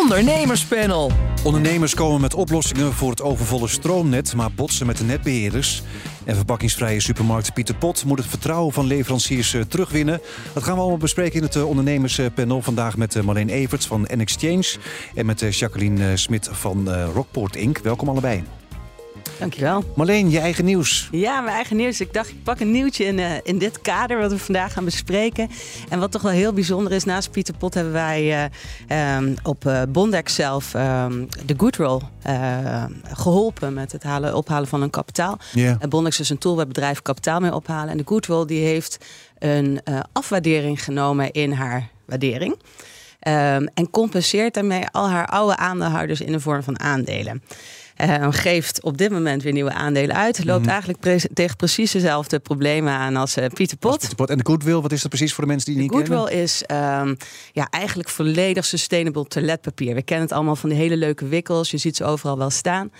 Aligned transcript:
Ondernemerspanel. 0.00 1.10
Ondernemers 1.44 1.94
komen 1.94 2.20
met 2.20 2.34
oplossingen 2.34 2.92
voor 2.92 3.10
het 3.10 3.22
overvolle 3.22 3.68
stroomnet, 3.68 4.34
maar 4.34 4.52
botsen 4.52 4.86
met 4.86 4.96
de 4.96 5.04
netbeheerders. 5.04 5.82
En 6.24 6.36
verpakkingsvrije 6.36 7.00
supermarkt 7.00 7.54
Pieter 7.54 7.74
Pot 7.74 8.04
moet 8.04 8.18
het 8.18 8.26
vertrouwen 8.26 8.72
van 8.72 8.86
leveranciers 8.86 9.54
eh, 9.54 9.60
terugwinnen. 9.60 10.20
Dat 10.52 10.62
gaan 10.62 10.74
we 10.74 10.80
allemaal 10.80 10.98
bespreken 10.98 11.36
in 11.36 11.42
het 11.42 11.56
eh, 11.56 11.68
ondernemerspanel. 11.68 12.62
Vandaag 12.62 12.96
met 12.96 13.16
eh, 13.16 13.22
Marleen 13.22 13.48
Everts 13.48 13.86
van 13.86 14.08
N-Exchange 14.14 14.76
en 15.14 15.26
met 15.26 15.56
Jacqueline 15.56 16.16
Smit 16.16 16.48
van 16.52 16.94
Rockport 16.94 17.56
Inc. 17.56 17.78
Welkom 17.78 18.08
allebei. 18.08 18.44
Dankjewel. 19.38 19.84
Marleen, 19.96 20.30
je 20.30 20.38
eigen 20.38 20.64
nieuws. 20.64 21.08
Ja, 21.10 21.40
mijn 21.40 21.54
eigen 21.54 21.76
nieuws. 21.76 22.00
Ik 22.00 22.12
dacht, 22.12 22.28
ik 22.28 22.42
pak 22.42 22.60
een 22.60 22.70
nieuwtje 22.70 23.04
in, 23.04 23.18
uh, 23.18 23.30
in 23.42 23.58
dit 23.58 23.80
kader 23.80 24.18
wat 24.18 24.30
we 24.30 24.38
vandaag 24.38 24.72
gaan 24.72 24.84
bespreken. 24.84 25.50
En 25.88 25.98
wat 25.98 26.10
toch 26.10 26.22
wel 26.22 26.32
heel 26.32 26.52
bijzonder 26.52 26.92
is, 26.92 27.04
naast 27.04 27.30
Pieter 27.30 27.54
Pot 27.54 27.74
hebben 27.74 27.92
wij 27.92 28.50
uh, 28.88 29.16
um, 29.16 29.34
op 29.42 29.64
uh, 29.64 29.82
Bondex 29.88 30.34
zelf 30.34 30.74
um, 30.74 31.28
de 31.46 31.54
Goodroll 31.56 32.00
geholpen 33.04 33.74
met 33.74 33.92
het 33.92 34.02
halen, 34.02 34.34
ophalen 34.34 34.68
van 34.68 34.82
een 34.82 34.90
kapitaal. 34.90 35.38
Yeah. 35.52 35.80
Bondex 35.88 36.20
is 36.20 36.30
een 36.30 36.38
tool 36.38 36.56
waar 36.56 36.66
bedrijven 36.66 37.02
kapitaal 37.02 37.40
mee 37.40 37.54
ophalen. 37.54 37.90
En 37.90 37.96
de 37.96 38.04
Goodroll 38.06 38.46
die 38.46 38.64
heeft 38.64 39.04
een 39.38 39.80
afwaardering 40.12 40.84
genomen 40.84 41.30
in 41.30 41.52
haar 41.52 41.88
waardering. 42.06 42.56
Um, 43.28 43.68
en 43.74 43.90
compenseert 43.90 44.54
daarmee 44.54 44.86
al 44.90 45.08
haar 45.08 45.26
oude 45.26 45.56
aandeelhouders 45.56 46.20
in 46.20 46.32
de 46.32 46.40
vorm 46.40 46.62
van 46.62 46.80
aandelen. 46.80 47.42
Uh, 48.00 48.26
geeft 48.30 48.82
op 48.82 48.98
dit 48.98 49.10
moment 49.10 49.42
weer 49.42 49.52
nieuwe 49.52 49.72
aandelen 49.72 50.16
uit. 50.16 50.44
Loopt 50.44 50.62
mm. 50.62 50.68
eigenlijk 50.68 51.00
pre 51.00 51.20
tegen 51.34 51.56
precies 51.56 51.90
dezelfde 51.90 52.38
problemen 52.38 52.92
aan 52.92 53.16
als 53.16 53.36
uh, 53.36 53.46
Pieter 53.46 53.76
Pot. 53.76 53.98
Pieter 53.98 54.16
Pot. 54.16 54.30
En 54.30 54.38
de 54.38 54.46
Goodwill, 54.46 54.80
wat 54.80 54.92
is 54.92 55.00
dat 55.00 55.10
precies 55.10 55.34
voor 55.34 55.44
de 55.44 55.50
mensen 55.50 55.72
die 55.72 55.76
de 55.76 55.82
niet 55.82 55.92
Goodwill 55.92 56.24
kennen? 56.24 56.42
is 56.42 56.62
um, 56.70 57.16
ja, 57.52 57.66
eigenlijk 57.70 58.08
volledig 58.08 58.64
sustainable 58.64 59.26
toiletpapier. 59.26 59.94
We 59.94 60.02
kennen 60.02 60.26
het 60.26 60.34
allemaal 60.34 60.56
van 60.56 60.68
die 60.68 60.78
hele 60.78 60.96
leuke 60.96 61.26
wikkels. 61.26 61.70
Je 61.70 61.78
ziet 61.78 61.96
ze 61.96 62.04
overal 62.04 62.38
wel 62.38 62.50
staan. 62.50 62.90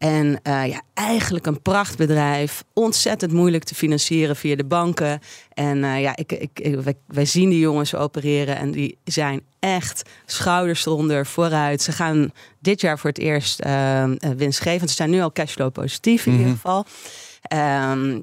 En 0.00 0.26
uh, 0.26 0.66
ja, 0.66 0.82
eigenlijk 0.94 1.46
een 1.46 1.62
prachtbedrijf. 1.62 2.64
Ontzettend 2.72 3.32
moeilijk 3.32 3.64
te 3.64 3.74
financieren 3.74 4.36
via 4.36 4.56
de 4.56 4.64
banken. 4.64 5.20
En 5.52 5.76
uh, 5.76 6.00
ja, 6.00 6.16
ik, 6.16 6.32
ik, 6.32 6.50
ik, 6.54 6.80
wij, 6.80 6.94
wij, 7.06 7.24
zien 7.24 7.50
die 7.50 7.58
jongens 7.58 7.94
opereren 7.94 8.56
en 8.56 8.70
die 8.70 8.98
zijn 9.04 9.40
echt 9.58 10.10
schouders 10.26 10.86
eronder 10.86 11.26
vooruit. 11.26 11.82
Ze 11.82 11.92
gaan 11.92 12.32
dit 12.58 12.80
jaar 12.80 12.98
voor 12.98 13.10
het 13.10 13.18
eerst 13.18 13.64
uh, 13.64 14.04
winstgevend. 14.36 14.90
Ze 14.90 14.96
zijn 14.96 15.10
nu 15.10 15.20
al 15.20 15.32
cashflow 15.32 15.72
positief 15.72 16.26
in 16.26 16.32
mm 16.32 16.38
-hmm. 16.38 16.46
ieder 16.46 16.60
geval. 16.62 16.86
Um, 17.92 18.22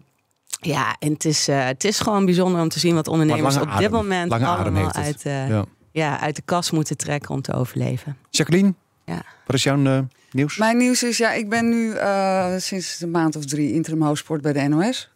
ja, 0.62 0.95
en 1.00 1.14
het 1.14 1.25
is, 1.25 1.47
het 1.47 1.84
is 1.84 2.00
gewoon 2.00 2.25
bijzonder 2.25 2.62
om 2.62 2.69
te 2.69 2.80
zien 2.80 2.95
wat 2.95 3.08
ondernemers 3.08 3.56
op 3.56 3.67
adem, 3.67 3.80
dit 3.80 3.91
moment 3.91 4.31
allemaal 4.31 4.91
uit, 4.91 5.22
ja. 5.23 5.66
Ja, 5.91 6.19
uit 6.19 6.36
de 6.36 6.41
kas 6.45 6.72
moeten 6.72 6.97
trekken 6.97 7.30
om 7.30 7.41
te 7.41 7.53
overleven. 7.53 8.17
Jacqueline, 8.30 8.73
ja. 9.06 9.22
wat 9.45 9.56
is 9.56 9.64
jouw 9.64 10.08
nieuws? 10.31 10.58
Mijn 10.58 10.78
nieuws 10.78 11.03
is, 11.03 11.17
ja, 11.17 11.31
ik 11.31 11.50
ben 11.50 11.70
nu 11.70 11.94
uh, 11.94 12.53
sinds 12.58 13.02
een 13.02 13.11
maand 13.11 13.36
of 13.36 13.45
drie 13.45 13.73
interim 13.73 14.02
hoofdsport 14.02 14.42
bij 14.42 14.53
de 14.53 14.67
NOS. 14.67 15.11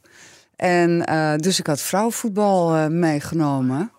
En 0.56 1.06
uh, 1.10 1.36
dus 1.36 1.60
ik 1.60 1.68
had 1.68 1.82
vrouwenvoetbal 1.82 2.90
meegenomen. 2.90 3.92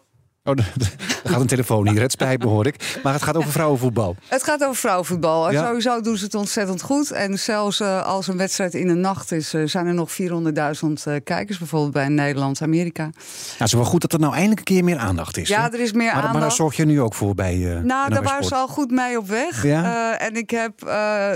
Oh, 0.44 0.54
er 1.24 1.30
gaat 1.30 1.40
een 1.40 1.46
telefoon 1.46 1.88
hier. 1.88 2.00
Het 2.00 2.12
spijt 2.12 2.42
me, 2.42 2.46
hoor 2.46 2.66
ik. 2.66 2.98
Maar 3.02 3.12
het 3.12 3.22
gaat 3.22 3.36
over 3.36 3.50
vrouwenvoetbal. 3.50 4.16
Het 4.28 4.42
gaat 4.42 4.62
over 4.62 4.76
vrouwenvoetbal. 4.76 5.52
Ja. 5.52 5.66
Sowieso 5.66 6.00
doen 6.00 6.16
ze 6.16 6.24
het 6.24 6.34
ontzettend 6.34 6.82
goed. 6.82 7.10
En 7.10 7.38
zelfs 7.38 7.80
uh, 7.80 8.06
als 8.06 8.26
een 8.26 8.36
wedstrijd 8.36 8.74
in 8.74 8.86
de 8.86 8.94
nacht 8.94 9.32
is, 9.32 9.54
uh, 9.54 9.66
zijn 9.66 9.86
er 9.86 9.94
nog 9.94 10.10
400.000 10.10 10.26
uh, 10.28 11.14
kijkers. 11.24 11.58
Bijvoorbeeld 11.58 11.92
bij 11.92 12.08
Nederland, 12.08 12.62
Amerika. 12.62 13.02
Nou, 13.02 13.14
het 13.58 13.66
is 13.66 13.72
wel 13.72 13.84
goed 13.84 14.00
dat 14.00 14.12
er 14.12 14.18
nou 14.18 14.32
eindelijk 14.32 14.58
een 14.58 14.74
keer 14.74 14.84
meer 14.84 14.98
aandacht 14.98 15.36
is. 15.36 15.48
Ja, 15.48 15.62
hè? 15.62 15.68
er 15.68 15.80
is 15.80 15.92
meer 15.92 16.04
maar, 16.04 16.14
aandacht. 16.14 16.32
Maar 16.32 16.42
daar 16.42 16.52
zorg 16.52 16.76
je 16.76 16.84
nu 16.84 17.00
ook 17.00 17.14
voor 17.14 17.34
bij 17.34 17.56
Nou, 17.84 18.10
daar 18.10 18.22
waren 18.22 18.44
ze 18.44 18.54
al 18.54 18.68
goed 18.68 18.90
mee 18.90 19.18
op 19.18 19.28
weg. 19.28 19.62
Ja? 19.62 20.18
en 20.18 20.36
ik 20.36 20.50
heb 20.50 20.72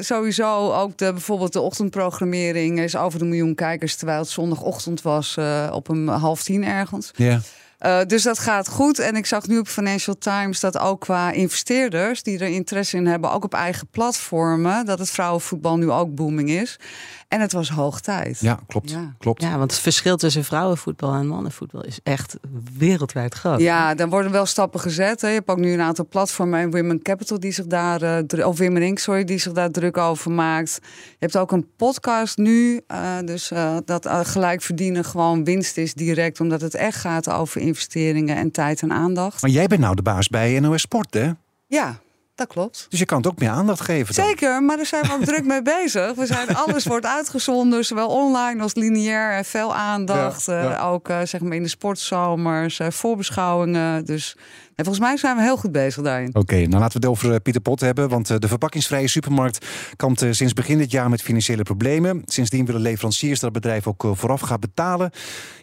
sowieso 0.00 0.72
ook 0.72 0.98
de, 0.98 1.12
bijvoorbeeld 1.12 1.52
de 1.52 1.60
ochtendprogrammering... 1.60 2.80
is 2.80 2.96
over 2.96 3.18
de 3.18 3.24
miljoen 3.24 3.54
kijkers, 3.54 3.96
terwijl 3.96 4.18
het 4.18 4.28
zondagochtend 4.28 5.02
was... 5.02 5.36
op 5.70 5.88
een 5.88 6.08
half 6.08 6.42
tien 6.42 6.64
ergens. 6.64 7.10
Ja. 7.14 7.40
Uh, 7.80 8.00
dus 8.06 8.22
dat 8.22 8.38
gaat 8.38 8.68
goed. 8.68 8.98
En 8.98 9.16
ik 9.16 9.26
zag 9.26 9.46
nu 9.46 9.58
op 9.58 9.68
Financial 9.68 10.18
Times 10.18 10.60
dat 10.60 10.78
ook 10.78 11.00
qua 11.00 11.30
investeerders 11.30 12.22
die 12.22 12.38
er 12.38 12.48
interesse 12.48 12.96
in 12.96 13.06
hebben, 13.06 13.32
ook 13.32 13.44
op 13.44 13.54
eigen 13.54 13.86
platformen, 13.86 14.86
dat 14.86 14.98
het 14.98 15.10
vrouwenvoetbal 15.10 15.76
nu 15.76 15.90
ook 15.90 16.14
booming 16.14 16.50
is. 16.50 16.78
En 17.28 17.40
het 17.40 17.52
was 17.52 17.68
hoog 17.68 18.00
tijd. 18.00 18.40
Ja, 18.40 18.60
klopt. 18.66 18.90
Ja. 18.90 19.14
klopt. 19.18 19.42
Ja, 19.42 19.58
want 19.58 19.70
het 19.70 19.80
verschil 19.80 20.16
tussen 20.16 20.44
vrouwenvoetbal 20.44 21.14
en 21.14 21.26
mannenvoetbal 21.26 21.84
is 21.84 21.98
echt 22.02 22.36
wereldwijd 22.78 23.34
groot. 23.34 23.60
Ja, 23.60 23.94
dan 23.94 24.10
worden 24.10 24.32
wel 24.32 24.46
stappen 24.46 24.80
gezet. 24.80 25.20
Hè. 25.20 25.28
Je 25.28 25.34
hebt 25.34 25.48
ook 25.48 25.58
nu 25.58 25.72
een 25.72 25.80
aantal 25.80 26.06
platformen 26.08 26.60
en 26.60 26.70
Women 26.70 27.02
Capital 27.02 27.40
die 27.40 27.52
zich 27.52 27.66
daar, 27.66 28.26
uh, 28.34 28.46
of 28.46 28.58
Women 28.58 28.82
Inc, 28.82 28.98
sorry, 28.98 29.24
die 29.24 29.38
zich 29.38 29.52
daar 29.52 29.70
druk 29.70 29.96
over 29.96 30.30
maakt. 30.30 30.78
Je 30.82 31.16
hebt 31.18 31.36
ook 31.36 31.52
een 31.52 31.68
podcast 31.76 32.36
nu, 32.36 32.80
uh, 32.88 33.18
dus 33.24 33.50
uh, 33.50 33.76
dat 33.84 34.08
gelijk 34.08 34.62
verdienen 34.62 35.04
gewoon 35.04 35.44
winst 35.44 35.76
is 35.76 35.94
direct, 35.94 36.40
omdat 36.40 36.60
het 36.60 36.74
echt 36.74 37.00
gaat 37.00 37.30
over 37.30 37.60
investeringen 37.60 38.36
en 38.36 38.50
tijd 38.50 38.82
en 38.82 38.92
aandacht. 38.92 39.42
Maar 39.42 39.50
jij 39.50 39.66
bent 39.66 39.80
nou 39.80 39.94
de 39.94 40.02
baas 40.02 40.28
bij 40.28 40.60
NOS 40.60 40.80
Sport, 40.80 41.14
hè? 41.14 41.30
Ja, 41.66 42.00
dat 42.36 42.46
klopt. 42.46 42.86
Dus 42.88 42.98
je 42.98 43.04
kan 43.04 43.18
het 43.18 43.26
ook 43.26 43.38
meer 43.38 43.50
aandacht 43.50 43.80
geven. 43.80 44.14
Dan. 44.14 44.24
Zeker, 44.24 44.62
maar 44.62 44.76
daar 44.76 44.86
zijn 44.86 45.02
we 45.02 45.12
ook 45.12 45.24
druk 45.24 45.44
mee 45.44 45.62
bezig. 45.82 46.14
We 46.14 46.26
zijn, 46.26 46.56
alles 46.56 46.86
wordt 46.86 47.06
uitgezonden, 47.06 47.84
zowel 47.84 48.08
online 48.08 48.62
als 48.62 48.74
lineair. 48.74 49.32
En 49.32 49.44
veel 49.44 49.74
aandacht. 49.74 50.46
Ja, 50.46 50.62
ja. 50.62 50.70
Uh, 50.70 50.86
ook 50.86 51.08
uh, 51.08 51.20
zeg 51.24 51.40
maar 51.40 51.56
in 51.56 51.62
de 51.62 51.68
sportzomers, 51.68 52.78
uh, 52.78 52.90
voorbeschouwingen. 52.90 54.04
Dus 54.04 54.36
en 54.76 54.84
volgens 54.84 55.06
mij 55.06 55.16
zijn 55.16 55.36
we 55.36 55.42
heel 55.42 55.56
goed 55.56 55.72
bezig 55.72 56.02
daarin. 56.02 56.28
Oké, 56.28 56.38
okay, 56.38 56.64
nou 56.64 56.80
laten 56.80 57.00
we 57.00 57.06
het 57.06 57.16
over 57.16 57.30
uh, 57.30 57.36
Pieter 57.42 57.62
Pot 57.62 57.80
hebben. 57.80 58.08
Want 58.08 58.30
uh, 58.30 58.38
de 58.38 58.48
verpakkingsvrije 58.48 59.08
supermarkt 59.08 59.66
kampt 59.96 60.22
uh, 60.22 60.32
sinds 60.32 60.52
begin 60.52 60.78
dit 60.78 60.90
jaar 60.90 61.10
met 61.10 61.22
financiële 61.22 61.62
problemen. 61.62 62.22
Sindsdien 62.24 62.66
willen 62.66 62.80
leveranciers 62.80 63.40
dat 63.40 63.54
het 63.54 63.62
bedrijf 63.62 63.86
ook 63.86 64.06
vooraf 64.12 64.40
gaat 64.40 64.60
betalen. 64.60 65.10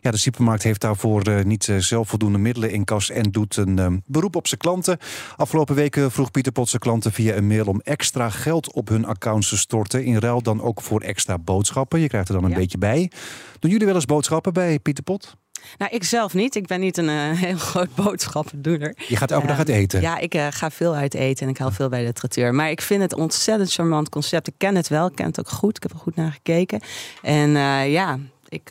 Ja, 0.02 0.12
de 0.12 0.18
supermarkt 0.18 0.64
heeft 0.64 0.82
daarvoor 0.82 1.46
niet 1.46 1.72
zelf 1.78 2.10
voldoende 2.10 2.38
middelen 2.38 2.72
in 2.72 2.84
kas 2.84 3.10
en 3.10 3.32
doet 3.32 3.58
een 3.58 4.04
beroep 4.06 4.36
op 4.36 4.48
zijn 4.48 4.60
klanten. 4.60 4.98
Afgelopen 5.36 5.76
weken 5.76 6.12
vroeg 6.12 6.32
Pieter 6.32 6.52
Pot 6.52 6.70
zijn 6.70 6.82
klanten 6.82 7.12
via 7.12 7.36
een 7.36 7.48
mail 7.48 7.66
om 7.66 7.82
extra 7.82 8.30
geld 8.30 8.74
op 8.74 8.88
hun 8.88 9.06
accounts 9.06 9.50
te 9.50 9.58
storten. 9.58 10.04
In 10.04 10.18
ruil 10.18 10.42
dan 10.42 10.62
ook 10.62 10.82
voor 10.82 11.02
extra 11.02 11.38
boodschappen. 11.38 12.00
Je 12.00 12.08
krijgt 12.08 12.28
er 12.28 12.34
dan 12.34 12.44
een 12.44 12.50
ja. 12.50 12.56
beetje 12.56 12.78
bij. 12.78 13.12
Doen 13.60 13.72
jullie 13.72 13.86
wel 13.86 13.96
eens 13.96 14.06
boodschappen 14.06 14.54
bij 14.54 14.80
Pieter 14.80 15.04
Pot? 15.04 15.36
Nou, 15.78 15.92
ik 15.92 16.04
zelf 16.04 16.34
niet. 16.34 16.56
Ik 16.56 16.68
ben 16.68 16.80
niet 16.80 16.98
een 16.98 17.10
uh, 17.10 17.32
heel 17.46 17.58
groot 17.58 17.96
boodschappendoener. 17.96 18.96
Je 19.08 19.16
gaat 19.16 19.32
elke 19.32 19.44
uh, 19.44 19.50
dag 19.50 19.58
uit 19.58 19.70
eten? 19.70 20.02
Ja, 20.02 20.18
ik 20.18 20.36
uh, 20.36 20.48
ga 20.50 20.72
veel 20.72 20.96
uit 20.96 21.14
eten 21.14 21.46
en 21.46 21.52
ik 21.52 21.58
haal 21.58 21.72
veel 21.72 21.90
bij 21.90 22.14
de. 22.30 22.52
Maar 22.52 22.70
ik 22.70 22.82
vind 22.82 23.02
het 23.02 23.12
een 23.12 23.20
ontzettend 23.20 23.74
charmant 23.74 24.10
concept. 24.10 24.48
Ik 24.48 24.54
ken 24.58 24.76
het 24.76 24.88
wel, 24.88 25.08
ik 25.08 25.16
ken 25.16 25.26
het 25.26 25.40
ook 25.40 25.50
goed. 25.50 25.76
Ik 25.76 25.84
heb 25.84 25.92
er 25.92 25.98
goed 25.98 26.16
naar 26.16 26.32
gekeken. 26.32 26.82
En 27.22 27.50
uh, 27.50 27.92
ja, 27.92 28.20
ik, 28.54 28.70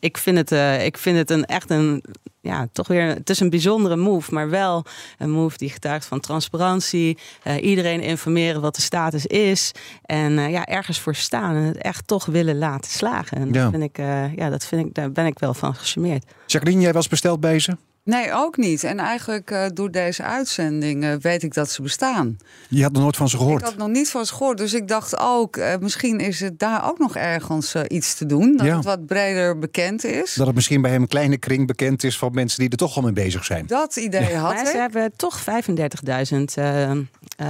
ik, 0.00 0.18
vind 0.18 0.36
het, 0.36 0.80
ik 0.82 0.98
vind 0.98 1.16
het 1.16 1.30
een, 1.30 1.44
echt 1.44 1.70
een... 1.70 2.04
Ja, 2.40 2.68
toch 2.72 2.86
weer... 2.88 3.06
Het 3.06 3.30
is 3.30 3.40
een 3.40 3.50
bijzondere 3.50 3.96
move, 3.96 4.34
maar 4.34 4.50
wel 4.50 4.84
een 5.18 5.30
move 5.30 5.56
die 5.56 5.70
getuigt 5.70 6.06
van 6.06 6.20
transparantie. 6.20 7.18
iedereen 7.60 8.00
informeren 8.00 8.60
wat 8.60 8.74
de 8.74 8.82
status 8.82 9.26
is. 9.26 9.72
En 10.02 10.32
ja, 10.50 10.66
ergens 10.66 11.00
voor 11.00 11.14
staan 11.14 11.56
en 11.56 11.62
het 11.62 11.76
echt 11.76 12.06
toch 12.06 12.26
willen 12.26 12.58
laten 12.58 12.90
slagen. 12.90 13.36
En 13.38 13.46
ja. 13.46 13.52
dat 13.52 13.70
vind 13.70 13.82
ik, 13.82 13.96
ja, 14.36 14.50
dat 14.50 14.64
vind 14.64 14.86
ik, 14.86 14.94
daar 14.94 15.12
ben 15.12 15.26
ik 15.26 15.38
wel 15.38 15.54
van 15.54 15.74
gecharmeerd. 15.74 16.24
Jacqueline, 16.46 16.82
jij 16.82 16.92
was 16.92 17.08
besteld 17.08 17.40
bij 17.40 17.58
ze? 17.58 17.76
Nee, 18.08 18.32
ook 18.32 18.56
niet. 18.56 18.84
En 18.84 18.98
eigenlijk 18.98 19.50
uh, 19.50 19.64
door 19.74 19.90
deze 19.90 20.22
uitzending 20.22 21.04
uh, 21.04 21.14
weet 21.20 21.42
ik 21.42 21.54
dat 21.54 21.70
ze 21.70 21.82
bestaan. 21.82 22.36
Je 22.68 22.82
had 22.82 22.92
nog 22.92 23.02
nooit 23.02 23.16
van 23.16 23.28
ze 23.28 23.36
gehoord? 23.36 23.60
Ik 23.60 23.66
had 23.66 23.76
nog 23.76 23.88
niet 23.88 24.10
van 24.10 24.26
ze 24.26 24.34
gehoord. 24.34 24.58
Dus 24.58 24.74
ik 24.74 24.88
dacht 24.88 25.18
ook, 25.18 25.56
uh, 25.56 25.74
misschien 25.80 26.18
is 26.20 26.40
het 26.40 26.58
daar 26.58 26.88
ook 26.88 26.98
nog 26.98 27.16
ergens 27.16 27.74
iets 27.88 28.14
te 28.14 28.26
doen. 28.26 28.56
Dat 28.56 28.66
Ja. 28.66 28.76
het 28.76 28.84
wat 28.84 29.06
breder 29.06 29.58
bekend 29.58 30.04
is. 30.04 30.34
Dat 30.34 30.46
het 30.46 30.54
misschien 30.54 30.82
bij 30.82 30.90
hem 30.90 31.02
een 31.02 31.08
kleine 31.08 31.36
kring 31.38 31.66
bekend 31.66 32.04
is 32.04 32.18
van 32.18 32.30
mensen 32.34 32.58
die 32.58 32.68
er 32.70 32.76
toch 32.76 32.96
al 32.96 33.02
mee 33.02 33.12
bezig 33.12 33.44
zijn. 33.44 33.66
Dat 33.66 33.96
idee 33.96 34.34
had 34.36 34.54
Maar 34.54 34.62
ik. 34.64 34.70
ze 34.70 34.76
hebben 34.76 35.12
toch 35.16 35.40
35.000 35.40 36.56
eh, 36.56 36.90
eh, 36.90 36.96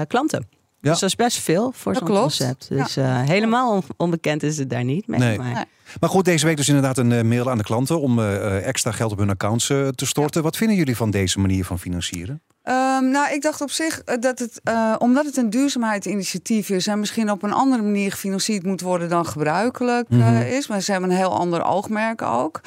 klanten. 0.07 0.47
Ja. 0.81 0.91
Dus 0.91 1.01
dat 1.01 1.09
is 1.09 1.17
best 1.17 1.39
veel 1.39 1.73
voor 1.77 1.95
zo'n 1.95 2.09
concept. 2.09 2.69
Dus 2.69 2.97
eh, 2.97 3.23
helemaal 3.23 3.73
on- 3.73 3.83
onbekend 3.97 4.43
is 4.43 4.59
het 4.59 4.71
daar 4.71 4.85
niet 4.85 5.07
mee. 5.07 5.19
Nee. 5.21 5.39
Maar, 5.39 5.53
Nee. 5.53 5.65
Maar 6.01 6.11
goed, 6.11 6.25
deze 6.25 6.47
week 6.47 6.57
dus 6.57 6.69
inderdaad 6.69 6.99
een 6.99 7.13
eh, 7.13 7.23
mail 7.23 7.51
aan 7.51 7.59
de 7.59 7.65
klanten 7.65 8.01
om 8.01 8.19
eh, 8.19 8.35
eh, 8.35 8.67
extra 8.67 8.93
geld 8.93 9.13
op 9.13 9.19
hun 9.19 9.31
accounts 9.31 9.67
te 9.67 10.07
storten. 10.07 10.43
Wat 10.43 10.57
vinden 10.57 10.77
jullie 10.77 10.97
van 10.97 11.11
deze 11.11 11.41
manier 11.41 11.65
van 11.65 11.79
financieren? 11.79 12.43
Ehm, 12.63 13.11
nou, 13.11 13.33
ik 13.33 13.43
dacht 13.43 13.61
op 13.61 13.71
zich 13.71 14.05
dat 14.05 14.39
het, 14.39 14.61
uh, 14.65 14.95
omdat 14.99 15.25
het 15.25 15.37
een 15.37 15.51
duurzaamheidsinitiatief 15.51 16.71
is 16.71 16.87
en 16.87 16.99
misschien 16.99 17.31
op 17.31 17.43
een 17.43 17.53
andere 17.53 17.83
manier 17.83 18.11
gefinancierd 18.11 18.63
moet 18.63 18.81
worden 18.81 19.09
dan 19.09 19.27
gebruikelijk 19.27 20.09
mm 20.09 20.21
-hmm. 20.21 20.41
is, 20.41 20.67
maar 20.67 20.81
ze 20.81 20.93
hebben 20.93 21.11
een 21.11 21.17
heel 21.17 21.39
ander 21.39 21.65
oogmerk 21.65 22.23
ook. 22.23 22.61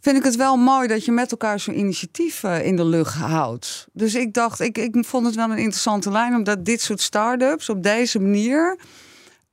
Vind 0.00 0.16
ik 0.16 0.24
het 0.24 0.36
wel 0.36 0.56
mooi 0.56 0.88
dat 0.88 1.04
je 1.04 1.12
met 1.12 1.30
elkaar 1.30 1.60
zo'n 1.60 1.78
initiatief 1.78 2.42
in 2.42 2.76
de 2.76 2.84
lucht 2.84 3.14
houdt. 3.14 3.86
Dus 3.92 4.14
ik 4.14 4.34
dacht, 4.34 4.60
ik, 4.60 4.78
ik 4.78 4.96
vond 5.00 5.26
het 5.26 5.34
wel 5.34 5.50
een 5.50 5.58
interessante 5.58 6.10
lijn, 6.10 6.34
omdat 6.34 6.64
dit 6.64 6.80
soort 6.80 7.00
start-ups 7.00 7.68
op 7.68 7.82
deze 7.82 8.18
manier 8.20 8.76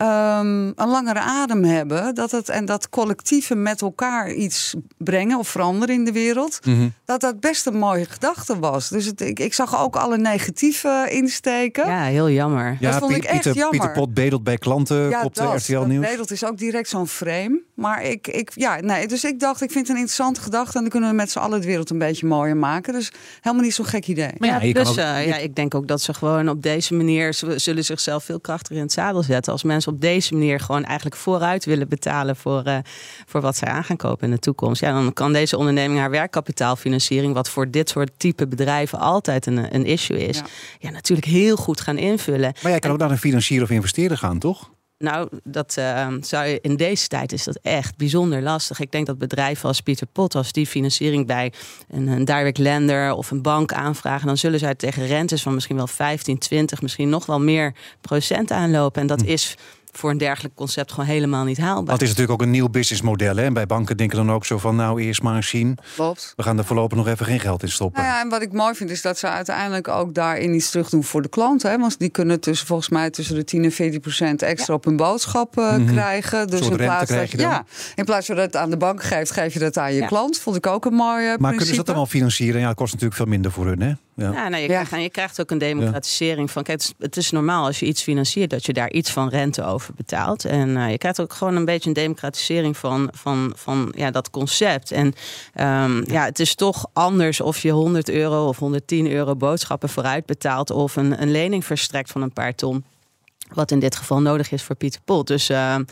um, 0.03 0.73
een 0.75 0.87
langere 0.87 1.19
adem 1.19 1.63
hebben. 1.63 2.15
Dat 2.15 2.31
het, 2.31 2.49
en 2.49 2.65
dat 2.65 2.89
collectieven 2.89 3.61
met 3.61 3.81
elkaar 3.81 4.31
iets 4.31 4.73
brengen 4.97 5.39
of 5.39 5.47
veranderen 5.47 5.95
in 5.95 6.05
de 6.05 6.11
wereld. 6.11 6.59
Mm 6.63 6.75
-hmm. 6.75 6.93
Dat 7.05 7.21
dat 7.21 7.39
best 7.39 7.65
een 7.65 7.77
mooie 7.77 8.05
gedachte 8.05 8.59
was. 8.59 8.89
Dus 8.89 9.05
het, 9.05 9.21
ik, 9.21 9.39
ik 9.39 9.53
zag 9.53 9.79
ook 9.79 9.95
alle 9.95 10.17
negatieve 10.17 11.07
insteken. 11.09 11.87
Ja, 11.87 12.03
heel 12.03 12.29
jammer. 12.29 12.77
Ja, 12.79 12.91
dat 12.91 12.99
vond 12.99 13.13
Pieter, 13.13 13.29
ik 13.29 13.35
echt 13.35 13.43
jammer. 13.55 13.69
Pieter 13.69 13.91
Pot 13.91 14.13
bedelt 14.13 14.43
bij 14.43 14.57
klanten 14.57 15.09
ja, 15.09 15.23
op 15.23 15.35
de 15.35 15.43
RTL 15.43 15.73
dat 15.73 15.87
Nieuws. 15.87 16.09
bedelt 16.09 16.31
is 16.31 16.45
ook 16.45 16.57
direct 16.57 16.89
zo'n 16.89 17.07
frame. 17.07 17.61
Maar 17.73 18.03
ik, 18.03 18.27
ik, 18.27 18.51
ja, 18.55 18.79
nee, 18.79 19.07
dus 19.07 19.23
ik 19.23 19.39
dacht, 19.39 19.61
ik 19.61 19.71
vind 19.71 19.87
het 19.87 19.95
een 19.95 20.01
interessante 20.01 20.41
gedachte. 20.41 20.75
En 20.75 20.81
dan 20.81 20.91
kunnen 20.91 21.09
we 21.09 21.15
met 21.15 21.31
z'n 21.31 21.39
allen 21.39 21.61
de 21.61 21.67
wereld 21.67 21.89
een 21.89 21.97
beetje 21.97 22.27
mooier 22.27 22.57
maken. 22.57 22.93
Dus 22.93 23.11
helemaal 23.41 23.65
niet 23.65 23.73
zo'n 23.73 23.85
gek 23.85 24.07
idee. 24.07 24.31
Maar 24.37 24.65
ja, 24.65 24.73
dus 24.73 24.89
ook- 24.89 24.97
eh, 24.97 25.27
ja, 25.27 25.37
ik 25.37 25.55
denk 25.55 25.75
ook 25.75 25.87
dat 25.87 26.01
ze 26.01 26.13
gewoon 26.13 26.49
op 26.49 26.61
deze 26.63 26.93
manier... 26.93 27.33
ze 27.33 27.59
zullen 27.59 27.85
zichzelf 27.85 28.23
veel 28.23 28.39
krachtiger 28.39 28.75
in 28.75 28.81
het 28.81 28.91
zadel 28.91 29.23
zetten... 29.23 29.51
als 29.51 29.63
mensen 29.63 29.92
op 29.93 30.01
deze 30.01 30.33
manier 30.33 30.59
gewoon 30.59 30.83
eigenlijk 30.83 31.15
vooruit 31.15 31.65
willen 31.65 31.89
betalen... 31.89 32.35
voor, 32.35 32.63
eh, 32.63 32.77
voor 33.25 33.41
wat 33.41 33.57
zij 33.57 33.67
aan 33.67 33.83
gaan 33.83 33.97
kopen 33.97 34.25
in 34.25 34.33
de 34.33 34.39
toekomst. 34.39 34.81
Ja, 34.81 34.91
dan 34.91 35.13
kan 35.13 35.33
deze 35.33 35.57
onderneming 35.57 35.99
haar 35.99 36.09
werkkapitaalfinanciering... 36.09 37.33
wat 37.33 37.49
voor 37.49 37.71
dit 37.71 37.89
soort 37.89 38.11
type 38.17 38.47
bedrijven 38.47 38.99
altijd 38.99 39.45
een, 39.45 39.75
een 39.75 39.85
issue 39.85 40.25
is... 40.27 40.37
Ja. 40.37 40.45
Ja. 40.79 40.89
natuurlijk 40.89 41.27
heel 41.27 41.55
goed 41.55 41.81
gaan 41.81 41.97
invullen. 41.97 42.53
Maar 42.61 42.71
jij 42.71 42.79
kan 42.79 42.91
ook 42.91 42.97
naar 42.97 43.11
een 43.11 43.17
financier 43.17 43.61
of 43.61 43.69
investeerder 43.69 44.17
gaan, 44.17 44.39
toch? 44.39 44.71
Nou, 45.03 45.27
dat 45.43 45.77
eh, 45.77 46.07
zou 46.21 46.45
je, 46.45 46.59
in 46.61 46.75
deze 46.75 47.07
tijd 47.07 47.31
is 47.31 47.43
dat 47.43 47.59
echt 47.61 47.97
bijzonder 47.97 48.41
lastig. 48.41 48.79
Ik 48.79 48.91
denk 48.91 49.05
dat 49.05 49.17
bedrijven 49.17 49.67
als 49.67 49.81
Pieter 49.81 50.07
Pot, 50.07 50.35
als 50.35 50.51
die 50.51 50.67
financiering 50.67 51.27
bij 51.27 51.53
een, 51.89 52.07
een 52.07 52.25
direct 52.25 52.57
lender 52.57 53.13
of 53.13 53.31
een 53.31 53.41
bank 53.41 53.73
aanvragen, 53.73 54.27
dan 54.27 54.37
zullen 54.37 54.59
zij 54.59 54.75
tegen 54.75 55.07
rentes 55.07 55.41
van 55.41 55.53
misschien 55.53 55.75
wel 55.75 55.87
15, 55.87 56.37
20, 56.37 56.81
misschien 56.81 57.09
nog 57.09 57.25
wel 57.25 57.39
meer 57.39 57.73
procent 58.01 58.51
aanlopen. 58.51 59.01
En 59.01 59.07
dat 59.07 59.21
Hm. 59.21 59.27
is 59.27 59.55
voor 59.97 60.09
een 60.09 60.17
dergelijk 60.17 60.55
concept 60.55 60.91
gewoon 60.91 61.05
helemaal 61.05 61.43
niet 61.43 61.57
haalbaar. 61.57 61.93
Dat 61.93 62.01
is 62.01 62.07
natuurlijk 62.09 62.41
ook 62.41 62.45
een 62.45 62.51
nieuw 62.53 62.69
businessmodel. 62.69 63.35
Hè? 63.35 63.43
En 63.43 63.53
bij 63.53 63.65
banken 63.65 63.97
denken 63.97 64.17
dan 64.17 64.31
ook 64.31 64.45
zo 64.45 64.57
van, 64.57 64.75
nou 64.75 65.01
eerst 65.01 65.21
maar 65.21 65.35
eens 65.35 65.47
zien. 65.49 65.77
Klopt. 65.95 66.33
We 66.35 66.43
gaan 66.43 66.57
er 66.57 66.65
voorlopig 66.65 66.97
nog 66.97 67.07
even 67.07 67.25
geen 67.25 67.39
geld 67.39 67.63
in 67.63 67.69
stoppen. 67.71 68.01
Nou 68.01 68.13
ja, 68.13 68.21
en 68.21 68.29
wat 68.29 68.41
ik 68.41 68.51
mooi 68.53 68.73
vind 68.75 68.89
is 68.89 69.01
dat 69.01 69.17
ze 69.17 69.27
uiteindelijk 69.27 69.87
ook 69.87 70.13
daarin 70.13 70.53
iets 70.53 70.69
terug 70.69 70.89
doen 70.89 71.03
voor 71.03 71.21
de 71.21 71.29
klant. 71.29 71.61
Hè? 71.61 71.77
Want 71.77 71.99
die 71.99 72.09
kunnen 72.09 72.39
tussen, 72.39 72.67
volgens 72.67 72.89
mij 72.89 73.09
tussen 73.09 73.35
de 73.35 73.43
10 73.43 73.63
en 73.63 73.71
14 73.71 73.99
procent 73.99 74.41
extra 74.41 74.73
op 74.73 74.85
hun 74.85 74.95
boodschap 74.97 75.57
eh, 75.57 75.75
Mhm. 75.75 75.85
krijgen. 75.91 76.47
Dus 76.47 76.59
in 76.59 76.67
rente 76.67 76.83
plaats, 76.83 77.05
krijg 77.11 77.21
dat, 77.21 77.31
je 77.31 77.37
dan? 77.37 77.49
ja, 77.49 77.65
in 77.95 78.05
plaats 78.05 78.25
van 78.25 78.35
dat 78.35 78.45
het 78.45 78.55
aan 78.55 78.69
de 78.69 78.77
bank 78.77 79.03
geeft, 79.03 79.31
geef 79.31 79.53
je 79.53 79.59
dat 79.59 79.77
aan 79.77 79.93
je 79.93 79.99
Ja. 79.99 80.07
klant. 80.07 80.39
Vond 80.39 80.55
ik 80.55 80.67
ook 80.67 80.85
een 80.85 80.93
mooi 80.93 81.09
eh, 81.23 81.27
maar 81.27 81.37
principe. 81.37 81.49
kunnen 81.49 81.65
ze 81.67 81.75
dat 81.75 81.85
dan 81.85 81.95
wel 81.95 82.05
financieren? 82.05 82.59
Ja, 82.61 82.67
dat 82.67 82.75
kost 82.75 82.91
natuurlijk 82.91 83.19
veel 83.19 83.29
minder 83.29 83.51
voor 83.51 83.65
hun, 83.65 83.81
hè? 83.81 83.93
Ja. 84.15 84.31
Ja, 84.31 84.47
nou, 84.49 84.61
je, 84.61 84.61
Ja. 84.61 84.67
Krijgt, 84.67 84.91
en 84.91 85.01
je 85.01 85.09
krijgt 85.09 85.41
ook 85.41 85.51
een 85.51 85.57
democratisering 85.57 86.51
van. 86.51 86.63
Kijk, 86.63 86.81
het 86.81 86.87
is, 86.87 87.05
het 87.05 87.17
is 87.17 87.31
normaal 87.31 87.65
als 87.65 87.79
je 87.79 87.85
iets 87.85 88.01
financiert 88.01 88.49
dat 88.49 88.65
je 88.65 88.73
daar 88.73 88.91
iets 88.91 89.11
van 89.11 89.29
rente 89.29 89.63
over 89.63 89.93
betaalt. 89.93 90.45
En 90.45 90.77
eh, 90.77 90.91
je 90.91 90.97
krijgt 90.97 91.21
ook 91.21 91.33
gewoon 91.33 91.55
een 91.55 91.65
beetje 91.65 91.87
een 91.87 91.95
democratisering 91.95 92.77
van, 92.77 93.09
van, 93.13 93.53
van 93.55 93.93
ja, 93.95 94.11
dat 94.11 94.29
concept. 94.29 94.91
En 94.91 95.13
ehm, 95.53 96.11
ja, 96.11 96.25
het 96.25 96.39
is 96.39 96.55
toch 96.55 96.85
anders 96.93 97.41
of 97.41 97.57
je 97.57 97.71
100 97.71 98.09
euro 98.09 98.47
of 98.47 98.57
110 98.57 99.11
euro 99.11 99.35
boodschappen 99.35 99.89
vooruit 99.89 100.25
betaalt 100.25 100.71
of 100.71 100.95
een, 100.95 101.21
een 101.21 101.31
lening 101.31 101.65
verstrekt 101.65 102.11
van 102.11 102.21
een 102.21 102.33
paar 102.33 102.55
ton. 102.55 102.83
Wat 103.53 103.71
in 103.71 103.79
dit 103.79 103.95
geval 103.95 104.21
nodig 104.21 104.51
is 104.51 104.63
voor 104.63 104.75
Pieter 104.75 105.01
Pot. 105.05 105.27
Dus 105.27 105.49
ehm, 105.49 105.83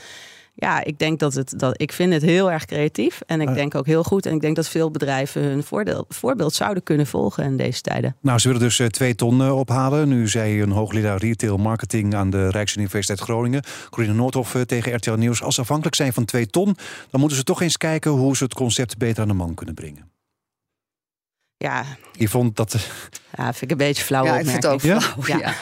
ja, 0.54 0.84
ik 0.84 1.00
denk 1.00 1.20
dat 1.20 1.34
het 1.34 1.54
dat 1.60 1.82
ik 1.82 1.92
vind 1.92 2.14
het 2.14 2.22
heel 2.22 2.52
erg 2.52 2.66
creatief. 2.66 3.22
En 3.26 3.42
ik 3.42 3.48
Ah. 3.48 3.54
denk 3.56 3.76
ook 3.76 3.86
heel 3.86 4.04
goed. 4.04 4.26
En 4.26 4.34
ik 4.36 4.42
denk 4.42 4.56
dat 4.56 4.68
veel 4.70 4.92
bedrijven 4.92 5.42
hun 5.42 5.64
voordeel, 5.64 6.06
voorbeeld 6.10 6.54
zouden 6.54 6.84
kunnen 6.84 7.08
volgen 7.08 7.44
in 7.44 7.58
deze 7.58 7.82
tijden. 7.82 8.16
Nou, 8.22 8.40
ze 8.40 8.48
willen 8.48 8.62
dus 8.64 8.80
eh, 8.80 8.88
twee 8.88 9.16
ton 9.16 9.42
eh, 9.42 9.58
ophalen. 9.58 10.08
Nu 10.08 10.28
zei 10.28 10.62
een 10.62 10.72
hoogleraar 10.72 11.18
retail 11.18 11.58
marketing 11.58 12.16
aan 12.16 12.30
de 12.30 12.50
Rijksuniversiteit 12.50 13.20
Groningen, 13.20 13.64
Corine 13.90 14.14
Noordhoff 14.14 14.56
eh, 14.56 14.62
tegen 14.62 14.94
RTL 14.96 15.12
Nieuws. 15.14 15.42
Als 15.44 15.56
ze 15.56 15.62
afhankelijk 15.62 15.96
zijn 15.96 16.14
van 16.14 16.26
twee 16.26 16.48
ton, 16.48 16.76
dan 17.10 17.20
moeten 17.20 17.38
ze 17.38 17.44
toch 17.44 17.62
eens 17.62 17.78
kijken 17.78 18.12
hoe 18.12 18.36
ze 18.38 18.44
het 18.44 18.54
concept 18.54 18.98
beter 18.98 19.22
aan 19.22 19.28
de 19.28 19.34
man 19.34 19.54
kunnen 19.54 19.76
brengen. 19.76 20.10
Ja, 21.58 21.84
Je 22.12 22.28
vond 22.30 22.56
dat. 22.56 22.88
Ja 23.38 23.44
vind 23.44 23.62
ik 23.62 23.72
een 23.72 23.78
beetje 23.78 24.04
flauw. 24.04 24.24
Ja, 24.26 24.38
ik 24.38 24.46
vind 24.46 24.64
het 24.64 24.66
ook 24.74 24.82
flauw. 24.82 25.00
Ja. 25.26 25.38
Ja. 25.38 25.54